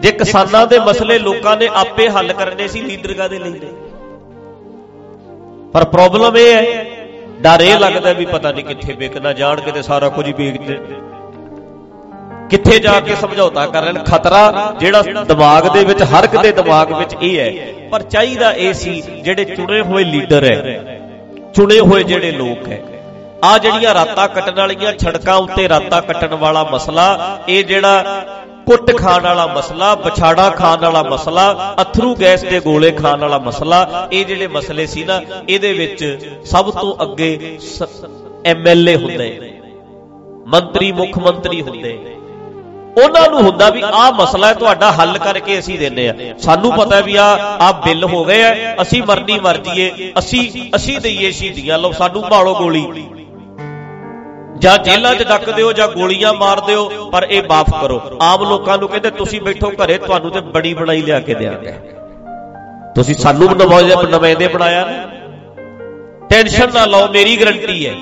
ਜੇ 0.00 0.10
ਕਿਸਾਨਾਂ 0.10 0.66
ਦੇ 0.66 0.78
ਮਸਲੇ 0.78 1.18
ਲੋਕਾਂ 1.18 1.56
ਨੇ 1.56 1.68
ਆਪੇ 1.74 2.08
ਹੱਲ 2.08 2.32
ਕਰਨੇ 2.32 2.68
ਸੀ, 2.68 2.80
ਲੀਡਰ 2.80 3.12
ਕਾਦੇ 3.12 3.38
ਲਈ 3.38 3.50
ਨੇ? 3.50 3.72
ਪਰ 5.74 5.84
ਪ੍ਰੋਬਲਮ 5.84 6.36
ਇਹ 6.36 6.54
ਹੈ, 6.54 6.84
ਡਰ 7.40 7.60
ਇਹ 7.60 7.78
ਲੱਗਦਾ 7.78 8.12
ਵੀ 8.12 8.24
ਪਤਾ 8.24 8.52
ਨਹੀਂ 8.52 8.64
ਕਿੱਥੇ 8.64 8.92
ਵੇਚਣਾ 8.92 9.32
ਜਾਣ 9.32 9.60
ਕੇ 9.60 9.72
ਤੇ 9.72 9.82
ਸਾਰਾ 9.82 10.08
ਕੁਝ 10.08 10.26
ਹੀ 10.26 10.32
ਵੇਚ 10.32 10.60
ਦੇ 10.62 10.78
ਕਿੱਥੇ 12.52 12.78
ਜਾ 12.78 12.98
ਕੇ 13.00 13.14
ਸਮਝੌਤਾ 13.16 13.66
ਕਰ 13.66 13.84
ਲੈਣ? 13.84 13.98
ਖਤਰਾ 14.04 14.74
ਜਿਹੜਾ 14.80 15.02
ਦਿਮਾਗ 15.24 15.68
ਦੇ 15.74 15.84
ਵਿੱਚ, 15.84 16.02
ਹਰ 16.04 16.24
ਇੱਕ 16.24 16.36
ਦੇ 16.36 16.50
ਦਿਮਾਗ 16.52 16.92
ਵਿੱਚ 16.92 17.14
ਇਹ 17.22 17.38
ਹੈ। 17.38 17.88
ਪਰ 17.90 18.02
ਚਾਹੀਦਾ 18.04 18.52
ਇਹ 18.54 18.72
ਸੀ, 18.74 19.00
ਜਿਹੜੇ 19.20 19.44
ਚੁਣੇ 19.46 19.80
ਹੋਏ 19.80 20.04
ਲੀਡਰ 20.04 20.44
ਹੈ, 20.44 21.00
ਚੁਣੇ 21.54 21.78
ਹੋਏ 21.80 22.02
ਜਿਹੜੇ 22.02 22.30
ਲੋਕ 22.32 22.68
ਹੈ। 22.68 22.80
ਆ 23.44 23.56
ਜਿਹੜੀਆਂ 23.58 23.94
ਰਾਤਾਂ 23.94 24.28
ਕੱਟਣ 24.28 24.54
ਵਾਲੀਆਂ 24.54 24.92
ਛੜਕਾਂ 24.94 25.36
ਉੱਤੇ 25.36 25.68
ਰਾਤਾਂ 25.68 26.02
ਕੱਟਣ 26.02 26.34
ਵਾਲਾ 26.36 26.64
ਮਸਲਾ, 26.64 27.38
ਇਹ 27.48 27.64
ਜਿਹੜਾ 27.64 28.24
ਕੁੱਟ 28.66 28.96
ਖਾਣ 28.96 29.22
ਵਾਲਾ 29.22 29.46
ਮਸਲਾ 29.46 29.94
ਵਿਛਾੜਾ 29.94 30.48
ਖਾਣ 30.50 30.80
ਵਾਲਾ 30.80 31.02
ਮਸਲਾ, 31.02 31.74
ਅਥਰੂ 31.82 32.14
ਗੈਸ 32.16 32.42
ਦੇ 32.42 32.60
ਗੋਲੇ 32.60 32.90
ਖਾਣ 32.92 33.20
ਵਾਲਾ 33.20 33.38
ਮਸਲਾ, 33.38 34.08
ਇਹ 34.12 34.24
ਜਿਹੜੇ 34.24 34.46
ਮਸਲੇ 34.48 34.86
ਸੀ 34.86 35.04
ਨਾ, 35.04 35.20
ਇਹਦੇ 35.48 35.72
ਵਿੱਚ 35.72 36.04
ਸਭ 36.44 36.70
ਤੋਂ 36.72 36.94
ਅੱਗੇ 37.02 37.58
ਐਮਐਲਏ 38.46 38.96
ਹੁੰਦੇ, 38.96 39.58
ਮੰਤਰੀ 40.46 40.92
ਮੁੱਖ 40.92 41.18
ਮੰਤਰੀ 41.18 41.62
ਹੁੰਦੇ 41.62 41.98
ਉਹਨਾਂ 42.98 43.28
ਨੂੰ 43.30 43.42
ਹੁੰਦਾ 43.42 43.68
ਵੀ 43.70 43.82
ਆਹ 43.84 44.12
ਮਸਲਾ 44.12 44.46
ਹੈ, 44.46 44.54
ਤੁਹਾਡਾ 44.54 44.90
ਹੱਲ 44.92 45.18
ਕਰਕੇ 45.18 45.58
ਅਸੀਂ 45.58 45.78
ਦਿੰਨੇ 45.78 46.08
ਆ 46.08 46.14
ਸਾਨੂੰ 46.38 46.72
ਪਤਾ 46.72 47.00
ਵੀ 47.00 47.16
ਆ 47.16 47.24
ਆ 47.60 47.70
ਬਿੱਲ 47.84 48.04
ਹੋ 48.04 48.24
ਗਏ 48.24 48.42
ਆ, 48.42 48.74
ਅਸੀਂ 48.82 49.02
ਮਰਨੀ 49.02 49.38
ਮਰ 49.40 49.56
ਜੀਏ 49.56 50.12
ਅਸੀਂ 50.18 50.40
ਅਸੀਂ 50.76 51.00
ਦਈਏ 51.00 51.30
ਸ਼ਹੀਦੀਆਂ। 51.30 51.78
ਲਓ, 51.78 51.92
ਸਾਨੂੰ 51.92 52.22
ਮਾਰੋ 52.30 52.54
ਗੋਲੀ। 52.54 53.06
ਜਾਂ 54.58 54.76
ਜੇਲ੍ਹਾਂ 54.78 55.14
'ਚ 55.14 55.22
ਡੱਕ 55.22 55.50
ਦਿਓ 55.50 55.72
ਜਾਂ 55.72 55.88
ਗੋਲੀਆਂ 55.88 56.32
ਮਾਰ 56.34 56.60
ਦਿਓ, 56.60 57.10
ਪਰ 57.12 57.26
ਇਹ 57.30 57.42
ਮਾਫ 57.48 57.70
ਕਰੋ। 57.80 58.00
ਆਮ 58.22 58.44
ਲੋਕਾਂ 58.48 58.78
ਨੂੰ 58.78 58.88
ਕਹਿੰਦੇ, 58.88 59.10
ਤੁਸੀਂ 59.10 59.40
ਬੈਠੋ 59.40 59.72
ਘਰੇ, 59.80 59.98
ਤੁਹਾਨੂੰ 59.98 60.30
ਤੇ 60.30 60.40
ਬੜੀ 60.40 60.74
ਬਣਾਈ 60.74 61.02
ਲਿਆ 61.02 61.20
ਕੇ 61.20 61.34
ਦਿਆਂਗੇ 61.34 61.72
ਤੁਸੀਂ 62.94 63.14
ਸਾਨੂੰ 63.14 63.48
ਨਮਾਇੰਦੇ 64.06 64.48
ਬਣਾਇਆ 64.48 64.84
ਨਾ। 64.84 66.26
ਟੈਨਸ਼ਨ 66.30 66.68
ਨਾ 66.74 66.84
ਲਓ, 66.86 67.08
ਮੇਰੀ 67.08 67.36
ਗਰੰਟੀ 67.36 67.86
ਹੈ। 67.86 67.94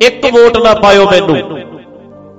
ਇੱਕ 0.00 0.24
ਵੋਟ 0.26 0.56
ਨਾ 0.58 0.74
ਪਾਇਓ 0.74 1.10
ਮੈਨੂੰ। 1.10 1.77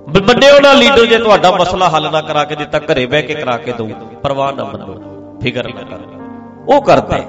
ਮੰਨਿਓ 0.09 0.59
ਨਾ 0.59 0.71
ਲੀਡਰ, 0.73 1.05
ਜੇ 1.05 1.17
ਤੁਹਾਡਾ 1.17 1.51
ਮਸਲਾ 1.51 1.89
ਹੱਲ 1.89 2.11
ਨਾ 2.11 2.21
ਕਰਾ 2.21 2.43
ਕੇ 2.43 2.55
ਦਿੱਤਾ, 2.55 2.79
ਘਰੇ 2.81 3.05
ਬਹਿ 3.05 3.21
ਕੇ 3.21 3.33
ਕਰਾ 3.35 3.57
ਕੇ 3.57 3.71
ਦਊ। 3.71 3.89
ਪਰਵਾਹ 4.23 4.51
ਨਾ 4.53 4.63
ਮੰਨੋ 4.63 4.95
ਫਿਕਰ 5.41 5.73
ਨਾ 5.75 5.81
ਕਰੋ। 5.81 6.05
ਉਹ 6.67 6.81
ਕਰਦੇ 6.81 7.19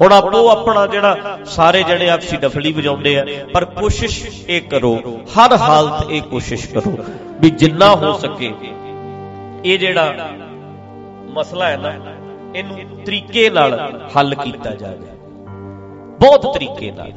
ਹੁਣ 0.00 0.12
ਆਪੋ 0.12 0.48
ਆਪਣਾ 0.50 0.86
ਜਿਹੜਾ 0.86 1.38
ਸਾਰੇ 1.46 1.82
ਜਣੇ 1.82 2.08
ਆਪਸੀ 2.10 2.36
ਡਫਲੀ 2.36 2.72
ਵਜਾਉਂਦੇ 2.72 3.18
ਆ, 3.18 3.24
ਪਰ 3.54 3.64
ਕੋਸ਼ਿਸ਼ 3.64 4.22
ਇਹ 4.48 4.60
ਕਰੋ, 4.62 4.94
ਹਰ 5.34 5.56
ਹਾਲਤ 5.56 6.10
ਇਹ 6.10 6.22
ਕੋਸ਼ਿਸ਼ 6.22 6.68
ਕਰੋ 6.68 6.96
ਵੀ 7.40 7.50
ਜਿੰਨਾ 7.52 7.94
ਹੋ 7.94 8.12
ਸਕੇ, 8.18 8.52
ਇਹ 9.64 9.78
ਜਿਹੜਾ 9.78 10.30
ਮਸਲਾ 11.30 11.68
ਹੈ 11.68 11.76
ਨਾ, 11.76 11.92
ਇਹਨੂੰ 12.54 13.04
ਤਰੀਕੇ 13.04 13.48
ਨਾਲ 13.50 13.78
ਹੱਲ 14.16 14.34
ਕੀਤਾ 14.34 14.70
ਜਾਵੇ। 14.72 15.06
ਬਹੁਤ 16.20 16.52
ਤਰੀਕੇ 16.54 16.90
ਨਾਲ। 16.90 17.12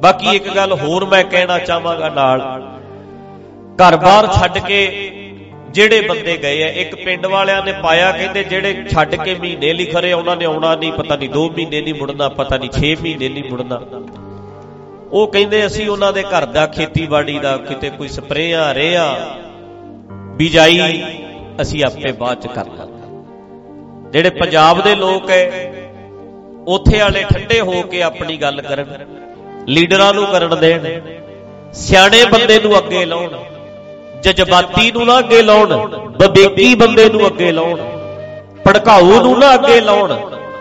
ਬਾਕੀ 0.00 0.36
ਇੱਕ 0.36 0.48
ਗੱਲ 0.56 0.72
ਹੋਰ 0.80 1.04
ਮੈਂ 1.04 1.22
ਕਹਿਣਾ 1.24 1.58
ਚਾਹਾਂਗਾ 1.60 2.08
ਨਾਲ 2.10 2.40
ਘਰ-ਬਾਰ 3.78 4.26
ਛੱਡ 4.32 4.58
ਕੇ 4.58 4.80
ਜਿਹੜੇ 5.70 6.00
ਬੰਦੇ 6.00 6.36
ਗਏ 6.42 6.62
ਆ, 6.62 6.68
ਇੱਕ 6.82 6.94
ਪਿੰਡ 7.04 7.26
ਵਾਲਿਆਂ 7.26 7.62
ਨੇ 7.64 7.72
ਪਾਇਆ 7.82 8.10
ਕਹਿੰਦੇ 8.12 8.42
ਜਿਹੜੇ 8.44 8.84
ਛੱਡ 8.90 9.14
ਕੇ 9.14 9.34
ਮਹੀਨੇ 9.34 9.72
ਲਈ 9.72 9.84
ਖਰੇ 9.86 10.12
ਉਹਨਾਂ 10.12 10.36
ਨੇ 10.36 10.44
ਆਉਣਾ 10.44 10.74
ਨਹੀਂ, 10.74 10.92
ਪਤਾ 10.92 11.16
ਨਹੀਂ 11.16 11.28
2 11.30 11.48
ਮਹੀਨੇ 11.50 11.80
ਨਹੀਂ 11.80 11.94
ਮੁੜਨਾ, 11.94 12.28
ਪਤਾ 12.38 12.56
ਨਹੀਂ 12.56 12.70
6 12.76 12.94
ਮਹੀਨੇ 13.02 13.28
ਨਹੀਂ 13.28 13.50
ਮੁੜਨਾ। 13.50 13.80
ਉਹ 15.10 15.26
ਕਹਿੰਦੇ 15.32 15.64
ਅਸੀਂ 15.66 15.88
ਉਹਨਾਂ 15.88 16.12
ਦੇ 16.12 16.22
ਘਰ 16.22 16.46
ਦਾ 16.54 16.66
ਖੇਤੀਬਾੜੀ 16.68 17.38
ਦਾ 17.38 17.56
ਕਿਤੇ 17.58 17.90
ਕੋਈ 17.90 18.08
ਸਪਰੇਆਂ 18.08 18.64
ਰੇਆ 18.74 19.04
ਬਿਜਾਈ 20.36 21.02
ਅਸੀਂ 21.62 21.84
ਆਪੇ 21.84 22.12
ਬਾਅਦ 22.12 22.40
ਚ 22.40 22.46
ਕਰ 22.46 22.66
ਲਾਂਗੇ। 22.68 22.96
ਜਿਹੜੇ 24.12 24.30
ਪੰਜਾਬ 24.30 24.82
ਦੇ 24.84 24.94
ਲੋਕ 24.94 25.30
ਐ, 25.30 25.44
ਉੱਥੇ 26.66 26.98
ਵਾਲੇ 26.98 27.22
ਠੰਡੇ 27.30 27.60
ਹੋ 27.60 27.82
ਕੇ 27.82 28.02
ਆਪਣੀ 28.02 28.36
ਗੱਲ 28.36 28.60
ਕਰਨ, 28.62 29.06
ਲੀਡਰਾਂ 29.68 30.12
ਨੂੰ 30.14 30.26
ਕਰਨ 30.26 30.58
ਦੇਣ, 30.60 30.88
ਸਿਆਣੇ 31.76 32.24
ਬੰਦੇ 32.24 32.58
ਨੂੰ 32.58 32.76
ਅੱਗੇ 32.78 33.04
ਲਾਉਣ। 33.04 33.38
ਜਜ਼ਬਾਤੀ 34.22 34.90
ਨੂੰ 34.92 35.06
ਨਾ 35.06 35.18
ਅੱਗੇ 35.18 35.42
ਲਾਉਣ 35.42 35.76
ਬਵੇਕੀ 36.20 36.74
ਬੰਦੇ 36.74 37.08
ਨੂੰ 37.08 37.26
ਅੱਗੇ 37.26 37.52
ਲਾਉਣ, 37.52 37.80
ਭੜਕਾਊ 38.66 39.20
ਨੂੰ 39.22 39.38
ਨਾ 39.38 39.54
ਅੱਗੇ 39.54 39.80
ਲਾਉਣ, 39.80 40.14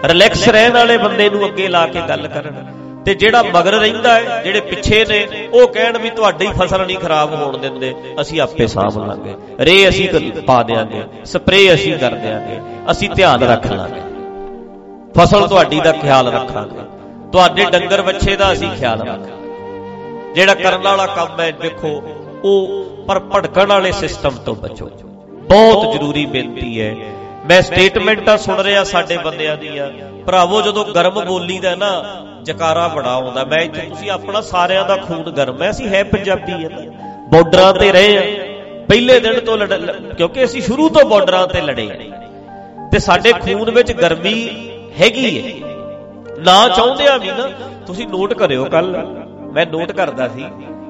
ਰਿਲੈਕਸ 0.05 0.47
ਰਹਿਣ 0.47 0.73
ਵਾਲੇ 0.73 0.97
ਬੰਦੇ 0.97 1.29
ਨੂੰ 1.29 1.45
ਅੱਗੇ 1.45 1.67
ਲਾ 1.67 1.85
ਕੇ 1.87 2.01
ਗੱਲ 2.09 2.27
ਕਰਨ। 2.27 2.65
ਤੇ 3.05 3.13
ਜਿਹੜਾ 3.13 3.41
ਮਗਰ 3.43 3.73
ਰਹਿੰਦਾ 3.73 4.13
ਹੈ, 4.13 4.41
ਜਿਹੜੇ 4.43 4.59
ਪਿੱਛੇ 4.59 5.05
ਨੇ, 5.05 5.27
ਉਹ 5.53 5.67
ਕਹਿਣ 5.67 5.97
ਵੀ 5.97 6.09
ਤੁਹਾਡੀ 6.09 6.47
ਫਸਲ 6.59 6.85
ਨਹੀਂ 6.85 6.97
ਖਰਾਬ 6.97 7.33
ਹੋਣ 7.33 7.57
ਦਿੰਦੇ, 7.57 7.93
ਅਸੀਂ 8.21 8.41
ਆਪੇ 8.41 8.67
ਸਾਂਭ 8.67 8.97
ਲਾਂਗੇ। 8.97 9.35
ਰੇ 9.59 9.89
ਅਸੀਂ 9.89 10.09
ਪਾ 10.41 10.61
ਦੇਾਂਗੇ 10.63 11.03
ਸਪਰੇ 11.25 11.73
ਅਸੀਂ 11.73 11.97
ਕਰ 11.97 12.15
ਦੇਾਂਗੇ 12.15 12.59
ਅਸੀਂ 12.91 13.09
ਧਿਆਨ 13.09 13.43
ਰੱਖ 13.43 13.71
ਲਾਂਗੇ। 13.71 14.01
ਫਸਲ 15.17 15.47
ਤੁਹਾਡੀ 15.47 15.79
ਦਾ 15.79 15.91
ਖਿਆਲ 15.91 16.27
ਰੱਖਾਂਗੇ। 16.27 16.85
ਤੁਹਾਡੇ 17.31 17.65
ਡੰਗਰ 17.65 18.01
ਬੱਚੇ 18.01 18.35
ਦਾ 18.35 18.51
ਅਸੀਂ 18.53 18.69
ਖਿਆਲ 18.71 19.01
ਰੱਖਾਂਗੇ। 19.01 20.33
ਜਿਹੜਾ 20.35 20.53
ਕਰਨ 20.53 20.81
ਵਾਲਾ 20.81 21.05
ਕੰਮ 21.05 21.39
ਹੈ, 21.39 21.51
ਦੇਖੋ 21.51 22.01
ਉਹ 22.43 22.85
ਪਰ 23.07 23.19
ਭੜਕਣ 23.19 23.65
ਵਾਲੇ 23.65 23.91
ਸਿਸਟਮ 23.91 24.35
ਤੋਂ 24.45 24.55
ਬਚੋ। 24.55 24.89
ਬਹੁਤ 25.49 25.93
ਜ਼ਰੂਰੀ 25.93 26.25
ਬੇਨਤੀ 26.25 26.81
ਹੈ। 26.81 26.95
ਮੈਂ 27.45 27.61
ਸਟੇਟਮੈਂਟਾਂ 27.61 28.37
ਸੁਣ 28.37 28.59
ਰਿਹਾ 28.59 28.83
ਸਾਡੇ 28.83 29.17
ਬੰਦਿਆਂ 29.17 29.57
ਦੀਆਂ 29.57 29.89
ਭਰਾਵੋ, 30.25 30.61
ਜਦੋਂ 30.61 30.85
ਗਰਮ 30.85 31.23
ਬੋਲੀ 31.25 31.59
ਦਾ 31.59 31.75
ਨਾ 31.75 31.91
ਜਕਾਰਾ 32.43 32.87
ਬੜਾ 32.87 33.11
ਆਉਂਦਾ, 33.11 33.43
ਮੈਂ 33.43 33.57
ਇੱਥੇ 33.57 33.81
ਤੁਸੀਂ 33.81 34.09
ਆਪਣਾ 34.11 34.41
ਸਾਰਿਆਂ 34.41 34.85
ਦਾ 34.85 34.95
ਖੂਨ 34.97 35.31
ਗਰਮ 35.31 35.63
ਹੈ, 35.63 35.69
ਅਸੀਂ 35.69 35.87
ਹੈ 35.87 36.03
ਪੰਜਾਬੀ 36.03 36.51
ਹੈ 36.51 36.69
ਬਾਰਡਰਾਂ 37.31 37.73
ਤੇ 37.73 37.91
ਰਹੇ 37.91 38.17
ਆ। 38.17 38.21
ਪਹਿਲੇ 38.89 39.19
ਦਿਨ 39.19 39.39
ਤੋਂ 39.39 39.57
ਕਿਉਂਕਿ 40.17 40.43
ਅਸੀਂ 40.43 40.61
ਸ਼ੁਰੂ 40.61 40.89
ਤੋਂ 40.89 41.03
ਬਾਰਡਰਾਂ 41.05 41.47
ਤੇ 41.47 41.61
ਲੜੇ 41.61 41.87
ਤੇ 42.91 42.99
ਸਾਡੇ 42.99 43.33
ਖੂਨ 43.33 43.71
ਵਿੱਚ 43.71 43.91
ਗਰਮੀ 43.91 44.35
ਹੈਗੀ 44.99 45.31
ਹੈ 45.37 45.67
ਨਾ 46.39 46.67
ਚਾਹੁੰਦਿਆਂ 46.69 47.17
ਵੀ 47.19 47.27
ਨਾ, 47.27 47.49
ਤੁਸੀਂ 47.87 48.07
ਨੋਟ 48.07 48.33
ਕਰਿਓ 48.33 48.65
ਕੱਲ 48.65 48.95
ਮੈਂ 49.53 49.65
ਨੋਟ 49.65 49.91
ਕਰਦਾ 49.91 50.27
ਸੀ। 50.27 50.45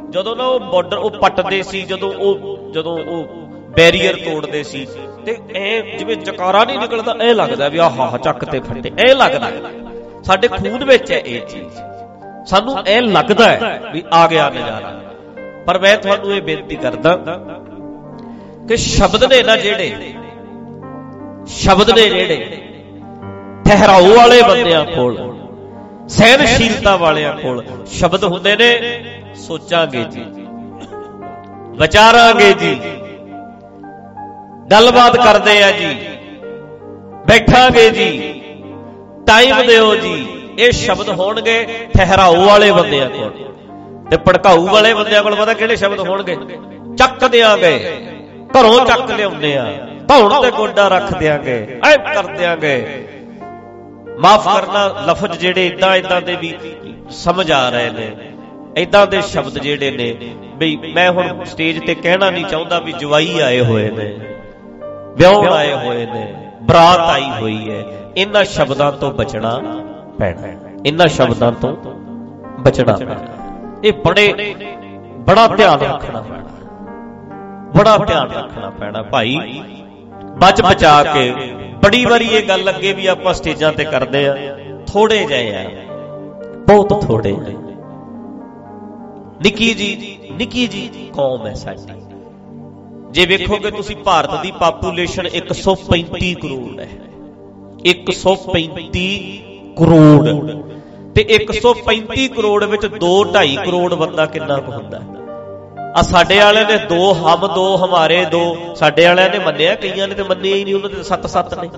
ਜਦੋਂ 0.10 0.36
ਨਾ 0.36 0.46
ਉਹ 0.46 0.60
ਬਾਰਡਰ 0.62 0.98
ਉਹ 0.98 1.12
ਪੱਟਦੇ 1.12 1.62
ਸੀ, 1.64 1.82
ਜਦੋਂ 1.82 2.12
ਉਹ 2.12 2.72
ਜਦੋਂ 2.74 2.98
ਉਹ 3.00 3.24
ਬੈਰੀਅਰ 3.78 4.16
ਤੋੜਦੇ 4.16 4.62
ਸੀ, 4.64 4.86
ਤੇ 5.26 5.38
ਐ 5.56 5.80
ਜਿਵੇਂ 5.98 6.16
ਜਕਾਰਾ 6.18 6.64
ਨਹੀਂ 6.66 6.80
ਨਿਕਲਦਾ, 6.80 7.16
ਐ 7.22 7.34
ਲੱਗਦਾ 7.34 7.68
ਵੀ 7.68 7.78
ਆਹ 7.78 8.18
ਚੱਕ 8.18 8.46
ਤੇ 8.46 8.60
ਫੱਟੇ। 8.60 8.92
ਐ 9.00 9.14
ਲੱਗਦਾ। 9.14 9.52
ਸਾਡੇ 10.24 10.48
ਖੂਨ 10.48 10.84
ਵਿੱਚ 10.84 11.12
ਹੈ 11.12 11.18
ਇਹ 11.18 11.42
ਚੀਜ਼। 11.42 11.80
ਸਾਨੂੰ 12.48 12.78
ਐ 12.88 13.00
ਲੱਗਦਾ 13.02 13.46
ਹੈ 13.46 13.82
ਵੀ 13.94 14.04
ਆ 14.14 14.28
ਗਿਆ 14.28 14.50
ਨਜ਼ਾਰਾ 14.50 14.94
ਪਰ 15.68 15.80
ਮੈਂ 15.80 15.98
ਤੁਹਾਨੂੰ 15.98 16.34
ਇਹ 16.34 16.42
ਬੇਨਤੀ 16.42 16.76
ਕਰਦਾ 16.76 17.16
ਕਿ 18.68 18.78
ਸ਼ਬਦ 18.78 19.24
ਨੇ 19.24 19.42
ਨਾ 19.44 19.56
ਜਿਹੜੇ, 19.58 20.14
ਸ਼ਬਦ 21.48 21.90
ਨੇ 21.90 22.10
ਜਿਹੜੇ, 22.10 22.38
ਠਹਿਰਾਓ 23.66 24.16
ਵਾਲੇ 24.16 24.42
ਬੰਦਿਆਂ 24.42 24.86
ਕੋਲ। 24.86 25.18
ਸਹਿਨਸ਼ੀਲਤਾ 26.10 26.96
ਵਾਲਿਆਂ 26.96 27.34
ਕੋਲ 27.34 27.64
ਸ਼ਬਦ 27.86 28.24
ਹੁੰਦੇ 28.24 28.56
ਨੇ, 28.56 29.04
ਸੋਚਾਂਗੇ 29.36 30.04
ਜੀ। 30.04 30.26
ਵਿਚਾਰਾਂਗੇ 31.78 32.54
ਜੀ। 32.54 32.80
ਗੱਲਬਾਤ 34.72 35.18
ਕਰਦੇ 35.18 35.64
ਆ 35.64 35.72
ਜੀ। 35.72 35.96
ਬੈਠਾਂਗੇ 37.28 37.90
ਜੀ। 37.90 38.42
ਟਾਈਮ 39.28 39.68
ਦਿਓ 39.68 39.96
ਜੀ। 39.96 40.28
ਇਹ 40.60 40.72
ਸ਼ਬਦ 40.72 41.10
ਹੋਣਗੇ 41.10 41.88
ਠਹਿਰਾਓ 41.98 42.46
ਵਾਲੇ 42.46 42.72
ਬੰਦਿਆਂ 42.72 43.10
ਕੋਲ 43.10 43.32
ਤੇ 44.12 44.18
ਭੜਕਾਊ 44.18 44.68
ਵਾਲੇ 44.68 44.94
ਬੰਦਿਆਂ 44.94 45.24
ਕੋਲ 45.24 45.36
ਪਤਾ 45.36 45.54
ਕਿਹੜੇ 45.54 45.76
ਸ਼ਬਦ 45.76 46.00
ਹੋਣਗੇ? 46.00 46.38
ਚੱਕ 46.98 47.28
ਦਿਆਂਗੇ। 47.28 48.06
ਘਰੋਂ 48.60 48.86
ਚੱਕ 48.86 49.12
ਲਿਆਉਂਦੇ 49.12 49.58
ਆ। 49.58 49.88
ਧੌਣ 50.08 50.42
ਤੇ 50.42 50.52
ਗੋਡਾ 50.52 50.88
ਰੱਖ 50.88 51.18
ਦਿਆਂਗੇ। 51.18 51.80
ਐ 51.88 51.98
ਕਰ 51.98 52.24
ਦਿਆਂਗੇ। 52.24 53.07
ਮਾਫ 54.20 54.46
ਕਰਨਾ 54.46 54.88
ਲਫ਼ਜ਼ 55.08 55.38
ਜਿਹੜੇ 55.40 55.66
ਇਦਾਂ 55.68 55.96
ਇਦਾਂ 55.96 56.22
ਦੇ 56.22 56.36
ਵੀ 56.36 56.54
ਸਮਝ 57.16 57.52
ਆ 57.52 57.70
ਰਹੇ 57.70 57.90
ਨੇ 57.90 58.08
ਇਦਾਂ 58.78 59.06
ਦੇ 59.08 59.22
ਸ਼ਬਦ 59.24 59.58
ਜਿਹੜੇ 59.60 59.92
ਨੇ, 59.92 60.36
ਬਈ 60.58 60.76
ਮੈਂ 60.96 61.10
ਹੁਣ 61.12 61.44
ਸਟੇਜ 61.46 61.80
ਤੇ 61.86 61.96
ਕਹਿਣਾ 61.96 62.30
ਨਹੀਂ 62.30 62.46
ਚਾਹੁੰਦਾ 62.46 62.80
ਵੀ 62.80 62.92
ਜਵਾਈ 62.94 63.40
ਆਏ 63.40 63.60
ਹੋਏ 63.62 63.90
ਨੇ 63.92 64.08
ਵਿਆਹ 65.18 65.54
ਆਏ 65.54 65.74
ਹੋਏ 65.76 66.06
ਨੇ, 66.06 66.26
ਬਰਾਤ 66.64 67.00
ਆਈ 67.00 67.30
ਹੋਈ 67.42 67.70
ਹੈ, 67.70 67.84
ਇਹਨਾਂ 68.18 68.44
ਸ਼ਬਦਾਂ 68.46 68.92
ਤੋਂ 68.94 69.12
ਬਚਣਾ 69.12 69.54
ਪੈਣਾ, 70.20 70.48
ਇਹਨਾਂ 70.86 71.08
ਸ਼ਬਦਾਂ 71.08 71.52
ਤੋਂ 71.62 71.76
ਬਚਣਾ 72.60 72.98
ਪੈਣਾ। 72.98 73.16
ਇਹ 73.84 73.94
ਬੜੇ, 74.06 74.56
ਬੜਾ 75.28 75.48
ਧਿਆਨ 75.48 75.80
ਰੱਖਣਾ 75.80 76.22
ਪੈਣਾ, 76.22 76.44
ਬੜਾ 77.76 77.98
ਧਿਆਨ 77.98 78.32
ਰੱਖਣਾ 78.32 78.70
ਪੈਣਾ 78.70 79.02
ਭਾਈ, 79.04 79.62
ਬਚ 80.38 80.62
ਬਚਾ 80.62 81.02
ਕੇ 81.04 81.32
ਬੜੀ 81.84 82.06
ਵਾਰੀ 82.06 82.26
ਇਹ 82.26 82.48
ਗੱਲ 82.48 82.70
ਅੱਗੇ 82.70 82.94
ਵੀ 82.94 83.08
ਆਪਾਂ 83.08 83.34
ਸਟੇਜਾਂ 83.34 83.74
ਤੇ 83.74 83.84
ਕਰਦੇ 83.84 84.28
ਆ। 84.28 84.58
ਥੋੜੇ 84.88 85.26
ਜਿਹੇ 85.26 85.56
ਆ। 85.56 85.70
ਬਹੁਤ 86.68 87.06
ਥੋੜੇ 87.06 87.32
ਜਿਹੇ 87.32 87.58
ਨਿੱਕੀ 89.42 89.74
ਜੀ 89.74 90.18
ਨਿੱਕੀ 90.32 90.68
ਜੀ 90.68 91.10
ਕੌਮ 91.14 91.48
ਹੈ 91.48 91.54
ਸਾਡੀ। 91.54 91.94
ਜੇ 93.12 93.26
ਵੇਖੋਗੇ 93.26 93.72
ਤੁਸੀਂ 93.72 93.96
ਭਾਰਤ 93.96 94.42
ਦੀ 94.42 94.52
ਪਾਪੂਲੇਸ਼ਨ 94.52 95.28
135 95.28 96.34
ਕਰੋੜ 96.34 96.80
ਹੈ। 96.80 96.90
135 97.86 99.40
ਕਰੋੜ। 99.78 100.30
ਤੇ 101.16 101.26
135 101.30 102.28
ਕਰੋੜ 102.28 102.64
ਵਿੱਚ 102.64 102.86
2 102.86 103.24
2.5 103.24 103.56
ਕਰੋੜ 103.66 103.94
ਬੰਦਾ 103.94 104.26
ਕਿੰਨਾ 104.26 104.58
ਕੁ 104.58 104.72
ਹੁੰਦਾ? 104.72 105.02
ਆ 105.98 106.02
ਸਾਡੇ 106.02 106.40
ਵਾਲਿਆਂ 106.40 106.66
ਨੇ 106.66 106.78
ਦੋ 106.78 107.14
ਹਮ, 107.14 107.48
ਦੋ 107.56 107.86
ਹਮਾਰੇ, 107.86 108.26
ਦੋ। 108.26 108.58
ਸਾਡੇ 108.76 109.06
ਵਾਲਿਆਂ 109.06 109.30
ਨੇ 109.30 109.40
ਮੰਨਿਆ, 109.40 109.76
ਕਈਆਂ 109.76 110.08
ਨੇ 110.08 110.16
ਤੇ 110.16 110.24
ਮੰਨਿਆ 110.24 110.56
ਹੀ 110.56 110.64
ਨਹੀਂ, 110.64 110.76
ਉਹਨਾਂ 110.76 110.90
ਦੇ 110.90 111.04
7 111.04 111.28
7 111.28 111.64
ਨੇ। 111.64 111.70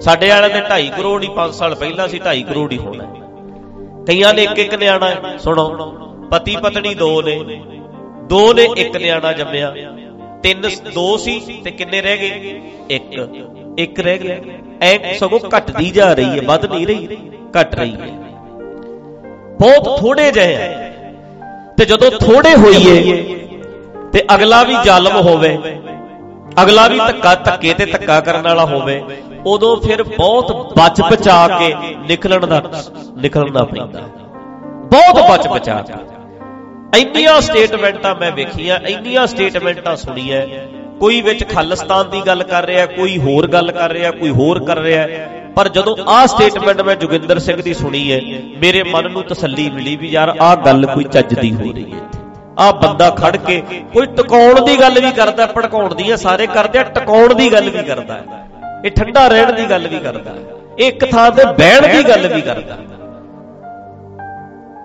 ਸਾਡੇ 0.00 0.28
ਵਾਲਿਆਂ 0.28 0.50
ਨੇ 0.50 0.60
2.5 0.60 0.90
ਕਰੋੜ 0.96 1.22
ਹੀ 1.22 1.28
5 1.28 1.54
ਸਾਲ 1.54 1.74
ਪਹਿਲਾਂ 1.74 2.08
ਸੀ 2.08 2.18
2.5 2.18 2.42
ਕਰੋੜ 2.42 2.72
ਹੀ 2.72 2.78
ਹੋਣਾ। 2.78 3.04
ਕਈਆਂ 4.06 4.34
ਨੇ 4.34 4.42
ਇੱਕ 4.42 4.58
ਇੱਕ 4.58 4.74
ਨਿਆਣਾ, 4.74 5.38
ਸੁਣੋ 5.38 5.68
ਪਤੀ 6.30 6.56
ਪਤਨੀ 6.56 6.94
ਦੋ 6.94 7.22
ਨੇ। 7.22 7.62
ਦੋ 8.28 8.52
ਨੇ, 8.52 8.68
ਇੱਕ 8.76 8.96
ਨਿਆਣਾ 8.96 9.32
ਜੰਮਿਆ। 9.32 9.74
ਤਿੰਨ 10.42 10.70
ਦੋ 10.94 11.16
ਸੀ 11.16 11.60
ਤੇ 11.64 11.70
ਕਿੰਨੇ 11.70 12.02
ਰਹਿ 12.02 12.16
ਗਏ? 12.16 12.60
ਇੱਕ। 12.90 13.28
ਇੱਕ 13.78 14.00
ਰਹਿ 14.00 14.18
ਗਿਆ। 14.18 14.36
ਐ 14.82 15.14
ਸਗੋਂ 15.14 15.40
ਘਟਦੀ 15.58 15.90
ਜਾ 15.90 16.14
ਰਹੀ 16.14 16.38
ਹੈ, 16.38 16.42
ਵੱਧ 16.42 16.66
ਨਹੀਂ 16.66 16.86
ਰਹੀ, 16.86 17.08
ਘਟ 17.60 17.74
ਰਹੀ 17.74 17.94
ਹੈ। 17.94 18.08
ਬਹੁਤ 19.60 20.00
ਥੋੜੇ 20.00 20.32
ਜਿਹੇ 20.32 20.56
ਆ। 20.56 20.87
ਤੇ 21.78 21.84
ਜਦੋਂ 21.84 22.10
ਥੋੜੇ 22.10 22.54
ਹੋਈਏ 22.54 23.34
ਤੇ 24.12 24.22
ਅਗਲਾ 24.34 24.62
ਵੀ 24.62 24.74
ਜ਼ਾਲਮ 24.84 25.16
ਹੋਵੇ, 25.20 25.56
ਅਗਲਾ 26.62 26.86
ਵੀ 26.88 26.98
ਧੱਕਾ 26.98 27.34
ਧੱਕੇ 27.34 27.74
ਤੇ 27.74 27.86
ਧੱਕਾ 27.86 28.20
ਕਰਨ 28.20 28.42
ਵਾਲਾ 28.42 28.64
ਹੋਵੇ, 28.64 29.02
ਉਦੋਂ 29.46 29.76
ਫਿਰ 29.76 30.02
ਬਹੁਤ 30.02 30.52
ਬਚ 30.78 31.00
ਬਚਾ 31.02 31.36
ਕੇ 31.48 31.74
ਨਿਕਲਣ 32.08 32.46
ਦਾ 32.46 32.62
ਨਿਕਲਣਾ 33.16 33.64
ਪੈਂਦਾ। 33.64 34.00
ਬਹੁਤ 34.86 35.30
ਬਚ 35.30 35.48
ਬਚਾ 35.48 35.74
ਕੇ। 35.82 37.00
ਇੰਨੀਆਂ 37.00 37.40
ਸਟੇਟਮੈਂਟਾਂ 37.40 38.14
ਮੈਂ 38.14 38.32
ਵੇਖੀਆਂ, 38.32 38.78
ਇੰਨੀਆਂ 38.88 39.26
ਸਟੇਟਮੈਂਟਾਂ 39.26 39.96
ਸੁਣੀਆਂ। 39.96 40.46
ਕੋਈ 41.00 41.20
ਵਿੱਚ 41.20 41.48
ਖਾਲਿਸਤਾਨ 41.48 42.10
ਦੀ 42.10 42.20
ਗੱਲ 42.20 42.42
ਕਰ 42.42 42.66
ਰਿਹਾ, 42.66 42.86
ਕੋਈ 42.86 43.18
ਹੋਰ 43.18 43.46
ਗੱਲ 43.46 43.72
ਕਰ 43.72 43.90
ਰਿਹਾ, 43.90 44.10
ਕੋਈ 44.10 44.30
ਹੋਰ 44.30 44.64
ਕਰ 44.64 44.78
ਰਿਹਾ। 44.78 45.06
ਪਰ 45.56 45.68
ਜਦੋਂ 45.68 45.96
ਆਹ 46.08 46.26
ਸਟੇਟਮੈਂਟ 46.26 46.80
ਮੈਂ 46.80 46.94
ਜੋਗਿੰਦਰ 46.96 47.38
ਸਿੰਘ 47.38 47.60
ਦੀ 47.62 47.74
ਸੁਣੀ 47.74 48.00
ਹੈ 48.12 48.20
ਮੇਰੇ 48.58 48.82
ਮਨ 48.82 49.10
ਨੂੰ 49.12 49.22
ਤਸੱਲੀ 49.22 49.68
ਮਿਲੀ 49.70 49.94
ਵੀ 49.96 50.08
ਯਾਰ 50.08 50.34
ਆਹ 50.40 50.54
ਗੱਲ 50.56 50.86
ਕੋਈ 50.86 51.04
ਚੱਜਦੀ 51.04 51.52
ਹੋ 51.54 51.72
ਰਹੀ 51.72 51.92
ਹੈ 51.92 52.00
ਆਹ 52.58 52.72
ਬੰਦਾ 52.72 53.08
ਖੜ 53.10 53.36
ਕੇ 53.36 53.60
ਕੋਈ 53.92 54.06
ਟਿਕਾਉਣ 54.06 54.60
ਦੀ 54.64 54.76
ਗੱਲ 54.80 55.00
ਵੀ 55.00 55.10
ਕਰਦਾ, 55.10 55.46
ਭੜਕਾਉਣ 55.46 55.94
ਦੀ 55.94 56.16
ਸਾਰੇ 56.16 56.46
ਕਰਦੇ 56.46 56.78
ਆ, 56.78 56.82
ਟਿਕਾਉਣ 56.84 57.34
ਦੀ 57.34 57.52
ਗੱਲ 57.52 57.70
ਵੀ 57.70 57.82
ਕਰਦਾ 57.82 58.20
ਇਹ 58.84 58.90
ਠੰਡਾ 58.90 59.26
ਰਹਿਣ 59.28 59.52
ਦੀ 59.52 59.64
ਗੱਲ 59.70 59.86
ਵੀ 59.88 59.98
ਕਰਦਾ 59.98 60.34
ਇਹ 60.78 60.86
ਇੱਕ 60.88 61.04
ਥਾਂ 61.10 61.30
ਤੇ 61.30 61.44
ਬਹਿਣ 61.52 61.86
ਦੀ 61.92 62.02
ਗੱਲ 62.08 62.26
ਵੀ 62.34 62.40
ਕਰਦਾ 62.40 62.76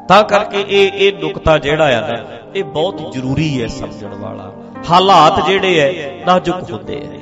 ਤਾਂ 0.10 0.24
ਕਰਕੇ 0.24 0.64
ਇਹ 0.70 0.92
ਇਹ 0.98 1.14
ਨੁਕਤਾ 1.22 1.58
ਜਿਹੜਾ 1.58 1.86
ਆ 1.98 2.00
ਨਾ, 2.02 2.18
ਇਹ 2.56 2.64
ਬਹੁਤ 2.64 3.12
ਜ਼ਰੂਰੀ 3.14 3.62
ਹੈ 3.62 3.68
ਸਮਝਣ 3.68 4.16
ਵਾਲਾ। 4.16 4.52
ਹਾਲਾਤ 4.90 5.46
ਜਿਹੜੇ 5.48 5.80
ਐ 5.80 6.10
ਨਾਜ਼ੁਕ 6.26 6.72
ਹੁੰਦੇ 6.72 6.96
ਐ 6.98 7.20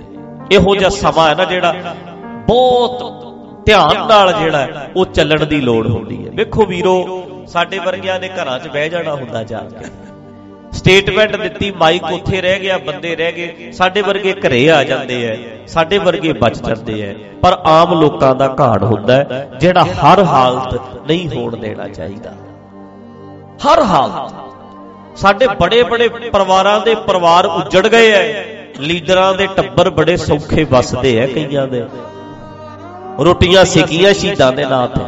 ਇਹੋ 0.51 0.75
ਜਿਹਾ 0.75 0.89
ਸਮਾਂ 0.89 1.27
ਹੈ 1.29 1.35
ਨਾ 1.35 1.45
ਜਿਹੜਾ 1.45 1.73
ਬਹੁਤ 2.47 3.01
ਧਿਆਨ 3.65 4.07
ਨਾਲ 4.07 4.33
ਜਿਹੜਾ 4.33 4.87
ਉਹ 4.95 5.05
ਚੱਲਣ 5.05 5.45
ਦੀ 5.45 5.61
ਲੋੜ 5.61 5.87
ਹੁੰਦੀ 5.87 6.25
ਹੈ। 6.25 6.31
ਵੇਖੋ 6.31 6.65
ਵੀਰੋ, 6.65 6.95
ਸਾਡੇ 7.47 7.79
ਵਰਗਿਆਂ 7.79 8.19
ਨੇ 8.19 8.29
ਘਰਾਂ 8.29 8.59
'ਚ 8.59 8.67
ਬਹਿ 8.67 8.89
ਜਾਣਾ 8.89 9.13
ਹੁੰਦਾ 9.15 9.43
ਜਾ 9.43 9.59
ਕੇ। 9.71 9.85
ਸਟੇਟਮੈਂਟ 10.73 11.35
ਦਿੱਤੀ 11.35 11.71
ਮਾਈਕ 11.71 12.03
ਉੱਥੇ 12.03 12.41
ਰਹਿ 12.41 12.59
ਗਿਆ, 12.59 12.77
ਬੰਦੇ 12.77 13.15
ਰਹਿ 13.15 13.31
ਗਏ। 13.31 13.71
ਸਾਡੇ 13.71 14.01
ਵਰਗੇ 14.01 14.33
ਘਰੇ 14.47 14.69
ਆ 14.71 14.83
ਜਾਂਦੇ 14.83 15.23
ਐ, 15.25 15.35
ਸਾਡੇ 15.67 15.97
ਵਰਗੇ 15.97 16.33
ਬਚ 16.33 16.61
ਜਾਂਦੇ 16.67 17.01
ਐ। 17.01 17.13
ਪਰ 17.41 17.57
ਆਮ 17.65 17.93
ਲੋਕਾਂ 17.99 18.35
ਦਾ 18.35 18.55
ਘਾੜ 18.59 18.83
ਹੁੰਦਾ 18.83 19.23
ਜਿਹੜਾ 19.59 19.83
ਹਰ 19.83 20.23
ਹਾਲਤ 20.23 20.79
ਨਹੀਂ 21.07 21.27
ਹੋਣ 21.29 21.57
ਦੇਣਾ 21.57 21.87
ਚਾਹੀਦਾ। 21.87 22.33
ਹਰ 23.65 23.81
ਹਾਲਤ। 23.81 25.17
ਸਾਡੇ 25.17 25.47
ਬੜੇ 25.59 25.83
ਬੜੇ 25.83 26.07
ਪਰਿਵਾਰਾਂ 26.07 26.79
ਦੇ 26.79 26.95
ਪਰਿਵਾਰ 26.95 27.45
ਉੱਜੜ 27.45 27.87
ਗਏ 27.87 28.11
ਐ। 28.11 28.43
ਲੀਡਰਾਂ 28.79 29.33
ਦੇ 29.33 29.47
ਟੱਬਰ 29.47 29.89
ਬੜੇ 29.89 30.17
ਸੌਖੇ 30.17 30.63
ਵੱਸਦੇ 30.63 31.21
ਆ 31.21 31.27
ਕਈਆਂ 31.27 31.67
ਦੇ। 31.67 31.85
ਰੋਟੀਆਂ 33.25 33.63
ਸਿੱਕੀਆਂ 33.65 34.13
ਸ਼ਹੀਦਾਂ 34.13 34.51
ਦੇ 34.51 34.65
ਨਾਂ 34.65 34.87
ਤੇ। 34.87 35.01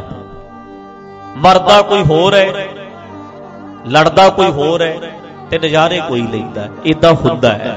ਮਰਦਾ 1.36 1.80
ਕੋਈ 1.82 2.02
ਹੋਰ 2.02 2.34
ਹੈ, 2.34 2.46
ਲੜਦਾ 3.88 4.28
ਕੋਈ 4.30 4.50
ਹੋਰ 4.50 4.82
ਹੈ 4.82 5.12
ਤੇ 5.50 5.58
ਨਜ਼ਾਰੇ 5.58 6.00
ਕੋਈ 6.08 6.22
ਲੈਂਦਾ 6.22 6.68
ਇਦਾਂ 6.84 7.12
ਹੁੰਦਾ 7.14 7.52
ਹੈ। 7.54 7.76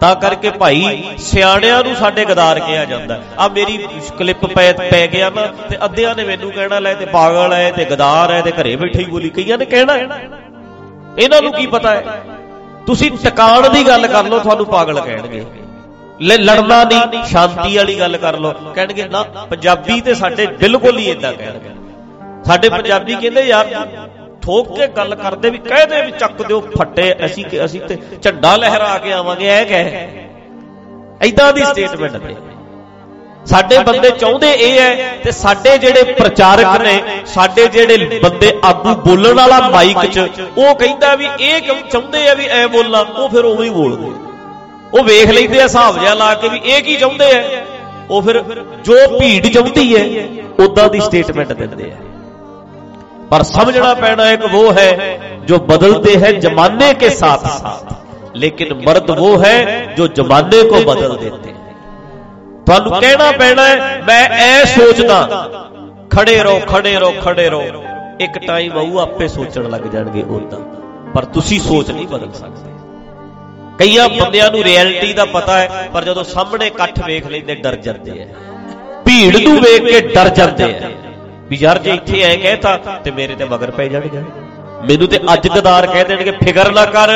ਤਾਂ 0.00 0.14
ਕਰਕੇ 0.16 0.50
ਭਾਈ, 0.50 1.02
ਸਿਆਣਿਆਂ 1.20 1.82
ਨੂੰ 1.84 1.94
ਸਾਡੇ 1.96 2.24
ਗਦਾਰ 2.24 2.58
ਕਿਹਾ 2.60 2.84
ਜਾਂਦਾ 2.84 3.20
ਆ 3.38 3.48
ਮੇਰੀ 3.48 3.78
ਕਲਿੱਪ 4.18 4.46
ਪੈ 4.46 4.72
ਪੈ 4.72 5.06
ਗਿਆ 5.06 5.30
ਨਾ 5.30 5.46
ਤੇ 5.70 5.76
ਅੱਧਿਆਂ 5.84 6.14
ਨੇ 6.14 6.24
ਮੈਨੂੰ 6.24 6.50
ਕਹਿਣਾ, 6.52 6.78
ਲੈ 6.78 6.94
ਤੇ 6.94 7.04
ਪਾਗਲ 7.06 7.52
ਹੈ 7.52 7.70
ਤੇ 7.70 7.84
ਗਦਾਰ 7.84 8.32
ਹੈ 8.32 8.40
ਤੇ 8.40 8.52
ਘਰੇ 8.52 8.74
ਬੈਠੇ 8.76 8.98
ਹੀ 8.98 9.04
ਬੋਲੀ, 9.04 9.28
ਕਈਆਂ 9.30 9.58
ਨੇ 9.58 9.64
ਕਹਿਣਾ 9.64 9.96
ਇਹਨਾਂ 11.18 11.42
ਨੂੰ 11.42 11.52
ਕੀ 11.52 11.66
ਪਤਾ 11.66 11.90
ਹੈ? 11.90 12.22
ਤੁਸੀਂ 12.86 13.10
ਟਿਕਾਣ 13.24 13.68
ਦੀ 13.68 13.86
ਗੱਲ 13.86 14.06
ਕਰ 14.06 14.24
ਲਓ, 14.24 14.38
ਤੁਹਾਨੂੰ 14.38 14.66
ਪਾਗਲ 14.66 15.00
ਕਹਿਣਗੇ। 15.00 15.44
ਲੈ 16.20 16.36
ਲੜਨਾ 16.38 16.82
ਨਹੀਂ, 16.84 17.22
ਸ਼ਾਂਤੀ 17.24 17.76
ਵਾਲੀ 17.76 17.98
ਗੱਲ 18.00 18.16
ਕਰ 18.16 18.38
ਲਓ। 18.38 18.52
ਕਹਿਣਗੇ, 18.74 19.04
ਨਾ, 19.04 19.22
ਪੰਜਾਬੀ 19.50 20.00
ਤੇ 20.00 20.14
ਸਾਡੇ 20.14 20.46
ਬਿਲਕੁਲ 20.46 20.98
ਹੀ 20.98 21.04
ਇਦਾਂ 21.10 21.32
ਕਹਿਣਗੇ। 21.32 21.70
ਸਾਡੇ 22.44 22.68
ਪੰਜਾਬੀ 22.68 23.14
ਕਹਿੰਦੇ, 23.14 23.42
ਯਾਰ 23.42 23.68
ਠੋਕ 24.42 24.76
ਕੇ 24.76 24.86
ਗੱਲ 24.86 25.14
ਕਰਦੇ 25.14 25.50
ਵੀ 25.50 25.58
ਕਹਦੇ 25.58 26.02
ਵੀ 26.02 26.10
ਚੱਕ 26.10 26.42
ਦਿਓ, 26.42 26.60
ਫੱਟੇ, 26.78 27.14
ਅਸੀਂ 27.24 27.44
ਅਸੀਂ 27.64 27.80
ਤੇ 27.80 27.98
ਝੰਡਾ 28.22 28.56
ਲਹਿਰਾ 28.56 28.96
ਕੇ 28.98 29.12
ਆਵਾਂਗੇ, 29.12 29.48
ਐ 29.48 29.64
ਕਹੇ। 29.64 30.06
ਐਦਾਂ 31.22 31.52
ਦੀ 31.52 31.64
ਸਟੇਟਮੈਂਟ 31.64 32.16
ਦੇ 32.16 32.34
ਸਾਡੇ 33.46 33.78
ਬੰਦੇ 33.78 34.10
ਚਾਹੁੰਦੇ 34.10 34.50
ਇਹ 34.52 34.80
ਹੈ 34.80 35.18
ਤੇ 35.24 35.30
ਸਾਡੇ 35.30 35.76
ਜਿਹੜੇ 35.78 36.02
ਪ੍ਰਚਾਰਕ 36.12 36.80
ਨੇ, 36.82 37.02
ਸਾਡੇ 37.26 37.66
ਜਿਹੜੇ 37.66 38.20
ਬੰਦੇ 38.22 38.52
ਆਗੂ 38.64 38.94
ਬੋਲਣ 38.94 39.34
ਵਾਲਾ 39.34 39.60
ਮਾਈਕ 39.68 40.04
'ਚ, 40.06 40.28
ਉਹ 40.58 40.74
ਕਹਿੰਦਾ 40.74 41.14
ਵੀ 41.14 41.28
ਇਹ 41.40 41.60
ਕਿਉਂ 41.60 41.76
ਚਾਹੁੰਦੇ 41.90 42.28
ਆ 42.28 42.34
ਵੀ 42.34 42.46
ਐ 42.46 42.66
ਬੋਲਾਂ, 42.66 43.04
ਉਹ 43.04 43.28
ਫਿਰ 43.28 43.44
ਉਵੇਂ 43.44 43.64
ਹੀ 43.64 43.70
ਬੋਲਦੇ 43.70 44.10
ਉਹ 44.94 45.04
ਵੇਖ 45.04 45.30
ਲੈਂਦੇ 45.30 45.58
ਆ, 45.58 45.62
ਹਿਸਾਬ 45.62 45.98
ਜਿਹਾ 46.00 46.14
ਲਾ 46.14 46.34
ਕੇ 46.34 46.48
ਵੀ 46.48 46.60
ਇਹ 46.64 46.82
ਕੀ 46.82 46.96
ਚਾਹੁੰਦੇ 46.96 47.30
ਆ? 47.32 47.42
ਉਹ 48.10 48.22
ਫਿਰ 48.22 48.42
ਜੋ 48.84 48.94
ਭੀੜ 49.18 49.46
ਚਾਹੁੰਦੀ 49.46 49.96
ਹੈ 49.96 50.26
ਉਦਾਂ 50.64 50.88
ਦੀ 50.88 51.00
ਸਟੇਟਮੈਂਟ 51.00 51.52
ਦਿੰਦੇ 51.52 51.90
ਆ। 51.90 51.96
ਪਰ 53.30 53.42
ਸਮਝਣਾ 53.42 53.92
ਪੈਣਾ 53.94 54.30
ਇੱਕ 54.30 54.42
ਉਹ 54.44 54.72
ਹੈ 54.72 55.18
ਜੋ 55.44 55.58
ਬਦਲਤੇ 55.68 56.16
ਹੈ 56.18 56.32
ਜ਼ਮਾਨੇ 56.32 56.92
ਕੇ 56.94 57.08
ਸਾਥ 57.10 57.46
ਸਾਥ। 57.50 57.92
ਲੇਕਿਨ 58.36 58.74
ਮਰਦ 58.86 59.10
ਉਹ 59.10 59.42
ਹੈ 59.44 59.54
ਜੋ 59.96 60.06
ਜ਼ਮਾਨੇ 60.08 60.62
ਕੋ 60.62 60.80
ਬਦਲ 60.84 61.16
ਦਿੰਦੇ 61.16 61.50
ਹੈ 61.50 61.60
ਤੁਹਾਨੂੰ 62.66 63.00
ਕਹਿਣਾ 63.00 63.30
ਪੈਣਾ 63.32 63.62
ਮੈਂ 64.06 64.22
ਐ 64.30 64.64
ਸੋਚਦਾ, 64.64 65.48
ਖੜੇ 66.10 66.36
ਰਹੋ 66.42 66.60
ਖੜੇ 66.66 66.94
ਰਹੋ 66.94 67.12
ਖੜੇ 67.22 67.48
ਰਹੋ। 67.48 67.82
ਇੱਕ 68.20 68.38
ਟਾਈਮ 68.38 68.78
ਆਊ, 68.78 68.98
ਆਪੇ 68.98 69.28
ਸੋਚਣ 69.28 69.68
ਲੱਗ 69.70 69.86
ਜਾਣਗੇ 69.92 70.22
ਉਦਾਂ 70.30 70.58
ਪਰ 71.14 71.24
ਤੁਸੀਂ 71.34 71.60
ਸੋਚ 71.60 71.90
ਨਹੀਂ 71.90 72.06
ਬਦਲ 72.08 72.32
ਸਕਦੇ। 72.32 72.71
ਕਈਆਂ 73.78 74.08
ਬੰਦਿਆਂ 74.08 74.50
ਨੂੰ 74.50 74.62
ਰਿਐਲਿਟੀ 74.62 75.12
ਦਾ 75.12 75.24
ਪਤਾ 75.24 75.58
ਹੈ, 75.58 75.90
ਪਰ 75.94 76.04
ਜਦੋਂ 76.04 76.24
ਸਾਹਮਣੇ 76.24 76.66
ਇਕੱਠ 76.66 77.06
ਵੇਖ 77.06 77.26
ਲੈਂਦੇ, 77.26 77.54
ਡਰ 77.54 77.76
ਜਾਂਦੇ 77.76 78.22
ਆ। 78.22 78.26
ਭੀੜ 79.04 79.36
ਨੂੰ 79.36 79.60
ਵੇਖ 79.60 79.82
ਕੇ 79.82 80.00
ਡਰ 80.00 80.28
ਜਾਂਦੇ 80.28 80.64
ਆ। 80.64 80.90
ਵੀ 81.50 81.56
ਯਾਰ, 81.56 81.78
ਜੇ 81.78 81.90
ਇੱਥੇ 81.90 82.22
ਐ 82.22 82.36
ਕਹਿਤਾ, 82.36 82.76
ਤੇ 82.76 83.10
ਮੇਰੇ 83.10 83.34
ਤੇ 83.34 83.44
ਮਗਰ 83.44 83.70
ਪੈ 83.70 83.88
ਜਾਣਗੇ। 83.88 84.22
ਮੈਨੂੰ 84.88 85.08
ਤੇ 85.08 85.18
ਅੱਜ 85.32 85.48
ਗਦਾਰ 85.48 85.86
ਕਹਿ 85.86 86.04
ਦੇਣਗੇ, 86.04 86.30
ਫਿਕਰ 86.30 86.72
ਨਾ 86.72 86.84
ਕਰ, 86.84 87.10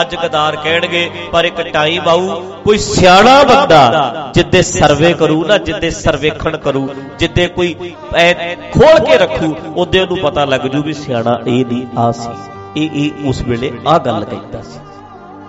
ਅੱਜ 0.00 0.16
ਗਦਾਰ 0.16 0.56
ਕਹਿਣਗੇ, 0.56 1.10
ਪਰ 1.32 1.44
ਇੱਕ 1.44 1.60
ਟਾਈਮ 1.60 2.08
ਆਊ, 2.08 2.40
ਕੋਈ 2.64 2.78
ਸਿਆਣਾ 2.78 3.42
ਬੰਦਾ 3.42 4.30
ਜਿੱਦੇ 4.34 4.62
ਸਰਵੇ 4.62 5.12
ਕਰੂ 5.12 5.44
ਨਾ, 5.44 5.58
ਜਿੱਦੇ 5.58 5.90
ਸਰਵੇਖਣ 5.90 6.56
ਕਰੂ, 6.56 6.88
ਜਿੱਦੇ 7.18 7.46
ਕੋਈ 7.46 7.74
ਐ 8.14 8.32
ਖੋਲ 8.72 8.98
ਕੇ 8.98 9.18
ਰੱਖੂ, 9.18 9.54
ਉਹਦੇ 9.76 10.00
ਉਹਨੂੰ 10.00 10.18
ਪਤਾ 10.18 10.44
ਲੱਗ 10.44 10.60
ਜੂ 10.60 10.82
ਵੀ 10.82 10.92
ਸਿਆਣਾ 10.92 11.40
ਇਹ 11.46 11.66
ਨਹੀਂ 11.66 11.86
ਆ 11.98 12.12
ਸੀ। 12.12 12.30
ਇਹ 12.76 12.90
ਇਹ 12.94 13.28
ਉਸ 13.28 13.42
ਵੇਲੇ 13.42 13.72
ਆ 13.86 13.98
ਗੱਲ 13.98 14.24
ਕਹਿੰਦਾ 14.24 14.62
ਸੀ। 14.62 14.78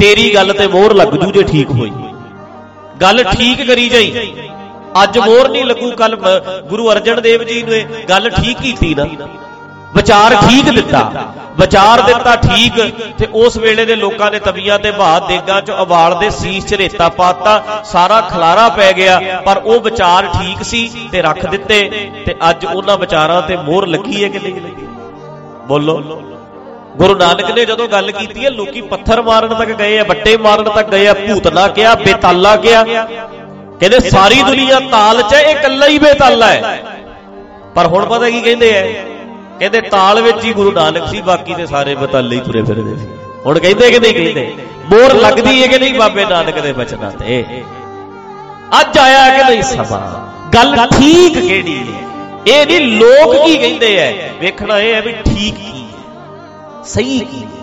ਤੇਰੀ 0.04 0.34
ਗੱਲ 0.36 0.54
ਤੇ 0.54 0.68
ਮੋਹਰ 0.68 0.94
ਲੱਗ 0.96 1.14
ਜੂ 1.16 1.32
ਜੇ 1.32 1.44
ਠੀਕ 1.52 1.70
ਹੋਈ। 1.72 1.92
ਗੱਲ 3.02 3.24
ਠੀਕ 3.26 3.68
ਕਰੀ 3.68 3.88
ਜਾਈ। 3.90 4.34
ਅੱਜ 5.04 5.18
ਮੋਹਰ 5.20 5.50
ਨਹੀਂ 5.50 5.66
ਲੱਗੂ 5.66 5.90
ਕੱਲ 5.98 6.16
ਗੁਰੂ 6.70 6.92
ਅਰਜਨ 6.92 7.22
ਦੇਵ 7.22 7.44
ਜੀ 7.44 7.62
ਨੇ 7.64 7.84
ਗੱਲ 8.10 8.30
ਠੀਕ 8.32 8.58
ਕੀਤੀ 8.62 8.94
ਨਾ। 8.96 9.06
ਵਿਚਾਰ 9.96 10.36
ਠੀਕ 10.38 10.70
ਦਿੱਤਾ। 10.76 11.00
ਵਿਚਾਰ 11.60 12.02
ਦਿੱਤਾ 12.02 12.36
ਠੀਕ 12.38 12.80
ਤੇ 13.18 13.28
ਉਸ 13.44 13.58
ਵੇਲੇ 13.64 13.86
ਦੇ 13.86 13.96
ਲੋਕਾਂ 13.96 14.30
ਨੇ 14.32 14.40
ਤਵੀਆਂ 14.40 14.78
ਤੇ 14.80 14.92
ਬਾਦ 14.92 15.28
ਦੇਗਾਂ 15.28 15.62
ਚ 15.62 15.72
ਉਬਾਲ 15.82 16.18
ਦੇ 16.20 16.30
ਸੀਸ 16.40 16.66
ਚ 16.66 16.74
ਰੇਤਾ 16.74 17.10
ਪਾਤਾ, 17.18 17.84
ਸਾਰਾ 17.92 18.20
ਖਲਾਰਾ 18.30 18.68
ਪੈ 18.78 18.92
ਗਿਆ, 18.94 19.20
ਪਰ 19.46 19.62
ਉਹ 19.66 19.80
ਵਿਚਾਰ 19.82 20.28
ਠੀਕ 20.34 20.64
ਸੀ 20.64 20.88
ਤੇ 21.12 21.22
ਰੱਖ 21.22 21.46
ਦਿੱਤੇ 21.46 21.80
ਤੇ 22.26 22.36
ਅੱਜ 22.50 22.66
ਉਹਨਾਂ 22.66 22.98
ਵਿਚਾਰਾਂ 22.98 23.42
ਤੇ 23.42 23.58
ਮੋਹਰ 23.60 23.88
ਲੱਗੀ 23.88 24.24
ਹੈ 24.24 24.30
ਕਿ 24.30 24.40
ਨਹੀਂ? 24.40 24.62
ਲੱਗੀ 24.62 24.88
ਬੋਲੋ। 25.68 26.02
ਗੁਰੂ 26.98 27.16
ਨਾਨਕ 27.16 27.50
ਨੇ 27.52 27.66
ਜਦੋਂ 27.66 27.88
ਗੱਲ 27.88 28.12
ਕੀਤੀ 28.12 28.46
ਹੈ 28.46 28.50
ਲੋਕੀ 28.50 28.82
ਪੱਥਰ 28.88 29.22
ਮਾਰਨ 29.22 29.54
ਤੱਕ 29.56 29.72
ਗਏ 29.72 29.98
ਆ 30.00 30.04
ਵੱਟੇ 30.04 30.36
ਮਾਰਨ 30.38 30.70
ਤੱਕ 30.70 30.90
ਗਏ 30.90 31.08
ਆ 31.08 31.14
ਭੂਤਨਾ 31.14 31.68
ਕਿਹਾ 31.68 31.94
ਬੇਤਾਲਾ 31.96 32.56
ਕਿਹਾ 32.56 32.84
ਕਹਿੰਦੇ 32.84 34.00
ਸਾਰੀ 34.10 34.42
ਦੁਨੀਆ 34.42 34.80
ਤਾਲ 34.92 35.22
'ਚ 35.22 35.34
ਇਹ 35.34 35.50
ਇਕੱਲਾ 35.50 35.88
ਹੀ 35.88 35.98
ਬੇਤਾਲਾ 36.00 36.48
ਹੈ। 36.48 36.84
ਪਰ 37.76 37.88
ਹੁਣ 37.88 38.06
ਪਤਾ 38.06 38.30
ਕੀ 38.30 38.42
ਕਹਿੰਦੇ 38.42 38.70
ਐ 38.72 38.82
ਕਹਿੰਦੇ 39.60 39.82
ਤਾਲ 39.82 40.22
ਵਿੱਚ 40.22 40.44
ਹੀ 40.46 40.54
ਗੁਰੂ 40.54 40.72
ਨਾਨਕ 40.72 41.08
ਸੀ 41.08 41.22
ਬਾਕੀ 41.22 41.54
ਤੇ 41.54 41.66
ਸਾਰੇ 41.66 41.96
ਬੇਤਾਲੇ 41.96 42.36
ਹੀ 42.36 42.42
ਤੁਰੇ 42.42 42.62
ਫਿਰਦੇ 42.64 42.96
ਸੀ। 42.98 43.08
ਹੁਣ 43.46 43.60
ਕਹਿੰਦੇ 43.60 43.90
ਕਿ 43.92 44.00
ਨਹੀਂ 44.00 44.14
ਕਹਿੰਦੇ? 44.14 44.54
ਮੋਰ 44.90 45.14
ਲੱਗਦੀ 45.16 45.62
ਹੈ 45.62 45.68
ਕਿ 45.68 45.80
ਨਹੀਂ 45.80 45.94
ਬਾਬੇ 45.94 46.26
ਨਾਨਕ 46.26 46.60
ਦੇ 46.60 46.72
ਬਚਨਾਂ 46.74 47.12
ਤੇ? 47.12 47.44
ਅੱਜ 48.82 48.98
ਆਇਆ 48.98 49.28
ਕਿ 49.30 49.44
ਨਹੀਂ 49.44 49.64
ਸਮਾਂ? 49.64 50.02
ਗੱਲ 50.56 50.76
ਠੀਕ 50.90 51.34
ਕਿਹੜੀ 51.40 51.78
ਹੈ? 51.78 52.00
ਇਹ 52.48 52.66
ਨਹੀਂ 52.68 52.80
ਲੋਕ 53.00 53.36
ਕੀ 53.46 53.56
ਕਹਿੰਦੇ 53.58 53.96
ਐ 53.98 54.12
ਵੇਖਣਾ 54.40 54.80
ਇਹ 54.80 54.94
ਹੈ 54.94 55.02
ਵੀ 55.02 55.12
ਠੀਕ 55.26 55.56
ਕੀ 55.56 55.83
ਸਹੀ 56.86 57.20
ਕੀ? 57.22 57.44
ਹੈ 57.44 57.62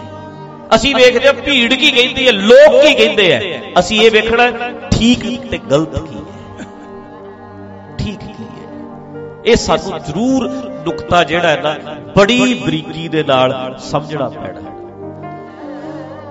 ਅਸੀਂ 0.71 0.95
ਵੇਖਦੇ 0.95 1.27
ਹਾਂ 1.27 1.33
ਭੀੜ 1.37 1.73
ਕੀ 1.75 1.91
ਕਹਿੰਦੀ 1.91 2.27
ਹੈ 2.27 2.33
ਲੋਕ 2.33 2.81
ਕੀ 2.83 2.95
ਕਹਿੰਦੇ 2.95 3.31
ਐ 3.33 3.61
ਅਸੀਂ 3.79 4.01
ਇਹ 4.01 4.11
ਵੇਖਣਾ 4.11 4.51
ਠੀਕ 4.93 5.25
ਤੇ 5.51 5.59
ਗਲਤ 5.71 5.97
ਕੀ 6.01 6.17
ਹੈ। 6.59 6.67
ਠੀਕ 7.99 8.19
ਕੀ 8.19 8.45
ਹੈ। 8.45 9.41
ਇਹ 9.45 9.57
ਸਾਨੂੰ 9.59 9.99
ਜ਼ਰੂਰ 10.01 10.49
ਨੁਕਤਾ 10.87 11.23
ਜਿਹੜਾ 11.25 11.49
ਹੈ 11.49 11.61
ਨਾ 11.63 11.95
ਬੜੀ 12.17 12.55
ਬਰੀਕੀ 12.57 13.09
ਦੇ 13.09 13.23
ਨਾਲ 13.25 13.55
ਸਮਝਣਾ 13.83 14.29
ਪੈਣਾ 14.31 14.69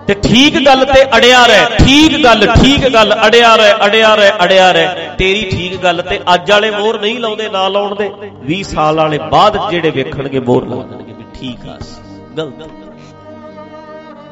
ਤੇ 0.07 0.13
ਠੀਕ 0.23 0.55
ਗੱਲ 0.65 0.83
ਤੇ 0.85 1.03
ਅੜਿਆ 1.17 1.45
ਰਹਿ 1.45 1.77
ਠੀਕ 1.79 2.23
ਗੱਲ 2.23 2.45
ਠੀਕ 2.53 2.87
ਗੱਲ 2.93 3.13
ਅੜਿਆ 3.25 3.55
ਰਹਿ 3.55 3.73
ਅੜਿਆ 3.85 4.13
ਰਹਿ 4.15 4.31
ਅੜਿਆ 4.43 4.71
ਰਹਿ। 4.71 5.07
ਤੇਰੀ 5.17 5.43
ਠੀਕ 5.51 5.75
ਗੱਲ 5.83 6.01
ਤੇ 6.01 6.19
ਅੱਜ 6.33 6.51
ਵਾਲੇ 6.51 6.71
ਮੋਹਰ 6.71 6.99
ਨਹੀਂ 7.01 7.19
ਲਾਉਂਦੇ 7.19 7.49
ਨਾ 7.49 7.67
ਲਾਉਣ 7.69 7.95
ਦੇ 7.95 8.09
20 8.49 8.61
ਸਾਲ 8.65 8.95
ਵਾਲੇ 8.97 9.17
ਬਾਅਦ 9.31 9.57
ਜਿਹੜੇ 9.69 9.89
ਵੇਖਣਗੇ 9.93 10.39
ਮੋਹਰ 10.41 10.65
ਲਾਉਣਗੇ 10.67 11.13
ਵੀ 11.13 11.25
ਠੀਕ 11.35 11.67
ਆ 11.67 11.77
ਗਲਤ। 12.37 12.67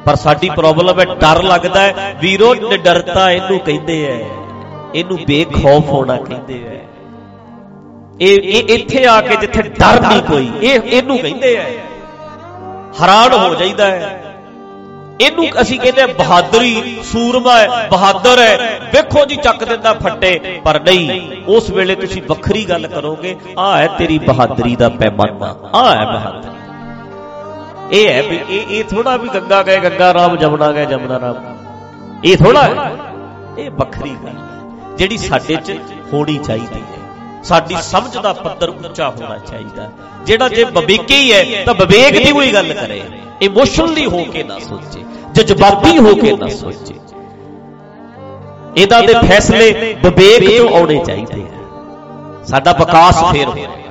ਪਰ 0.08 0.16
ਸਾਡੀ 0.16 0.50
ਪ੍ਰੋਬਲਮ 0.50 1.00
ਹੈ 1.00 1.06
ਡਰ 1.06 1.42
ਲੱਗਦਾ 1.44 1.82
ਹੈ। 1.82 2.16
ਵੀਰੋ 2.22 2.54
ਡਰਤਾ 2.84 3.32
ਇਹਨੂੰ 3.32 3.60
ਕਹਿੰਦੇ 3.60 4.04
ਐ 4.06 4.20
ਇਹਨੂੰ 4.96 5.18
ਬੇਖੌਫ 5.28 5.90
ਹੋਣਾ 5.90 6.16
ਕਹਿੰਦੇ 6.18 6.64
ਐ 6.68 6.86
ਇਹ 8.22 8.38
ਇਹ 8.44 8.76
ਇੱਥੇ 8.76 9.06
ਆ 9.06 9.20
ਕੇ 9.22 9.36
ਜਿੱਥੇ 9.36 9.62
ਡਰ 9.62 10.02
ਨਹੀਂ 10.08 10.22
ਕੋਈ 10.22 10.52
ਇਹ 10.62 10.80
ਇਹਨੂੰ 10.82 11.18
ਕਹਿੰਦੇ 11.18 11.56
ਐ 11.56 11.66
ਹੈਰਾਨ 13.02 13.34
ਹੋ 13.34 13.56
ਜਾਈਦਾ 13.56 13.86
ਹੈ। 13.86 14.24
ਇਹਨੂੰ 15.22 15.48
ਅਸੀਂ 15.62 15.80
ਕਹਿੰਦੇ 15.80 16.06
ਬਹਾਦਰੀ 16.14 17.00
ਸੂਰਮਾ 17.04 17.58
ਹੈ 17.58 17.88
ਬਹਾਦਰ। 17.92 18.40
ਹੈ। 18.40 18.58
ਵੇਖੋ 18.94 19.26
ਜੀ 19.26 19.36
ਚੱਕ 19.36 19.64
ਦਿੰਦਾ 19.64 19.94
ਫੱਟੇ। 19.94 20.62
ਪਰ 20.66 20.80
ਨਹੀਂ 20.80 21.22
ਉਸ 21.48 21.70
ਵੇਲੇ 21.70 21.96
ਤੁਸੀਂ 21.96 22.22
ਵੱਖਰੀ 22.28 22.66
ਗੱਲ 22.66 22.88
ਕਰੋਗੇ 22.88 23.36
ਆ 23.60 23.78
ਹੈ 23.78 23.88
ਤੇਰੀ 23.88 24.20
ਬਹਾਦਰੀ 24.20 24.76
ਦਾ 24.76 24.90
ਪੈਮਾਨਾ। 24.90 25.56
ਆ 25.78 25.96
ਹੈ 25.96 26.06
ਬਹਾਦਰੀ। 26.06 26.67
ਇਹ 27.92 28.10
ਹੈ 28.10 28.22
ਵੀ 28.24 28.40
ਇਹ 28.50 28.66
ਇਹ 28.70 28.84
ਥੋੜਾ 28.84 29.16
ਵੀ 29.18 29.30
ਗੰਗਾ 29.30 29.62
ਗਏ 29.64 29.80
ਗੰਗਾ 29.80 30.14
ਰਾਮ 30.14 30.36
ਜਮਨਾ 30.36 30.72
ਗਏ 30.72 30.86
ਜਮਨਾ 30.86 31.20
ਰਾਮ। 31.20 31.36
ਇਹ 32.26 32.38
ਥੋੜਾ 32.38 32.92
ਇਹ 33.58 33.70
ਵੱਖਰੀ 33.72 34.16
ਗੱਲ 34.24 34.38
ਹੈ। 34.38 34.96
ਜਿਹੜੀ 34.98 35.18
ਸਾਡੇ 35.18 35.56
'ਚ 35.56 35.80
ਹੋਣੀ 36.14 36.38
ਚਾਹੀਦੀ 36.38 36.82
ਹੈ। 36.82 37.44
ਸਾਡੀ 37.44 37.76
ਸਮਝ 37.82 38.18
ਦਾ 38.18 38.34
ਪੱਧਰ 38.34 38.70
ਉੱਚਾ 38.70 39.10
ਹੋਣਾ 39.10 39.38
ਚਾਹੀਦਾ 39.38 39.90
ਜਿਹੜਾ 40.26 40.50
ਜੇ 40.50 40.64
ਵਿਵੇਕੀ 40.64 41.20
ਹੀ 41.34 41.64
ਤਾਂ 41.66 41.74
ਵਿਵੇਕ 41.74 42.18
ਦੀ 42.26 42.32
ਕੋਈ 42.32 42.52
ਗੱਲ 42.54 42.74
ਕਰੇ। 42.74 43.02
ਇਮੋਸ਼ਨਲੀ 43.42 44.06
ਹੋ 44.06 44.24
ਕੇ 44.24 44.44
ਨਾ 44.44 44.60
ਸੋਚੇ। 44.60 45.04
ਜਜ਼ਬਾਤੀ 45.34 45.98
ਹੋ 45.98 46.16
ਕੇ 46.16 46.36
ਨਾ 46.38 46.48
ਸੋਚੇ। 46.48 46.96
ਇਹਦਾ 48.78 49.02
ਦੇ 49.02 49.14
ਫੈਸਲੇ 49.28 49.72
ਵਿਵੇਕ 50.04 50.58
ਤੋਂ 50.58 50.78
ਆਉਣੇ 50.78 51.04
ਚਾਹੀਦੇ 51.06 51.46
ਸਾਡਾ 52.46 52.72
ਵਿਕਾਸ 52.74 53.24
ਫੇਰ 53.24 53.48
ਹੋਏਗਾ 53.48 53.87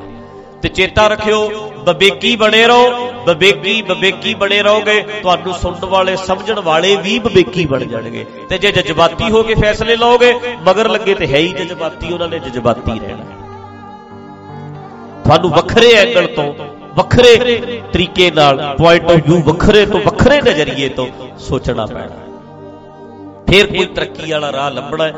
ਤੇ 0.62 0.69
ਚੇਤਾ 0.69 1.07
ਰੱਖਿਓ 1.09 1.49
ਵਿਵੇਕੀ 1.87 2.37
ਬਣੇ 2.37 2.66
ਰਹੋ 2.66 3.12
ਵਿਵੇਕੀ 3.27 3.83
ਵਿਵੇਕੀ 3.83 4.35
ਬਣੇ 4.35 4.62
ਰਹੋਗੇ, 4.62 5.01
ਤੁਹਾਨੂੰ 5.23 5.55
ਸੁਣਨ 5.55 5.85
ਵਾਲੇ, 5.85 6.16
ਸਮਝਣ 6.16 6.61
ਵਾਲੇ 6.61 6.95
ਵੀ 6.97 7.19
ਵਿਵੇਕੀ 7.19 7.66
ਬਣ 7.66 7.85
ਜਾਣਗੇ। 7.85 8.25
ਤੇ 8.49 8.59
ਜੇ 8.59 8.73
ਜਜ਼ਬਾਤੀ 8.73 9.31
ਹੋ 9.31 9.42
ਕੇ 9.42 9.55
ਫੈਸਲੇ 9.55 9.97
ਲਓਗੇ, 9.97 10.33
ਮਗਰ 10.66 10.88
ਲੱਗੇ 10.88 11.14
ਤੇ 11.14 11.27
ਹੈ 11.27 11.38
ਹੀ 11.38 11.49
ਜਜ਼ਬਾਤੀ, 11.49 12.12
ਉਹਨਾਂ 12.12 12.29
ਨੇ 12.29 12.38
ਜਜ਼ਬਾਤੀ 12.38 12.99
ਰਹਿਣਾ। 12.99 13.25
ਤੁਹਾਨੂੰ 15.25 15.51
ਵੱਖਰੇ 15.51 15.92
ਐਂਗਲ 15.92 16.27
ਤੋਂ, 16.27 16.53
ਵੱਖਰੇ 16.95 17.37
ਤਰੀਕੇ 17.92 18.31
ਨਾਲ 18.31 18.75
ਪੁਆਇੰਟ 18.79 19.11
ਆਫ 19.11 19.16
View 19.29 19.42
ਵੱਖਰੇ 19.42 19.87
ਤੋਂ, 19.87 20.01
ਵੱਖਰੇ 20.01 20.40
ਨਜ਼ਰੀਏ 20.40 20.88
ਤੋਂ 20.88 21.07
ਸੋਚਣਾ 21.38 21.87
ਪੈਣਾ। 21.87 22.25
ਫਿਰ 23.49 23.66
ਕੋਈ 23.66 23.87
ਤਰੱਕੀ 23.87 24.31
ਵਾਲਾ 24.33 24.53
ਰਾਹ 24.53 24.71
ਲੱਭਣਾ 24.71 25.11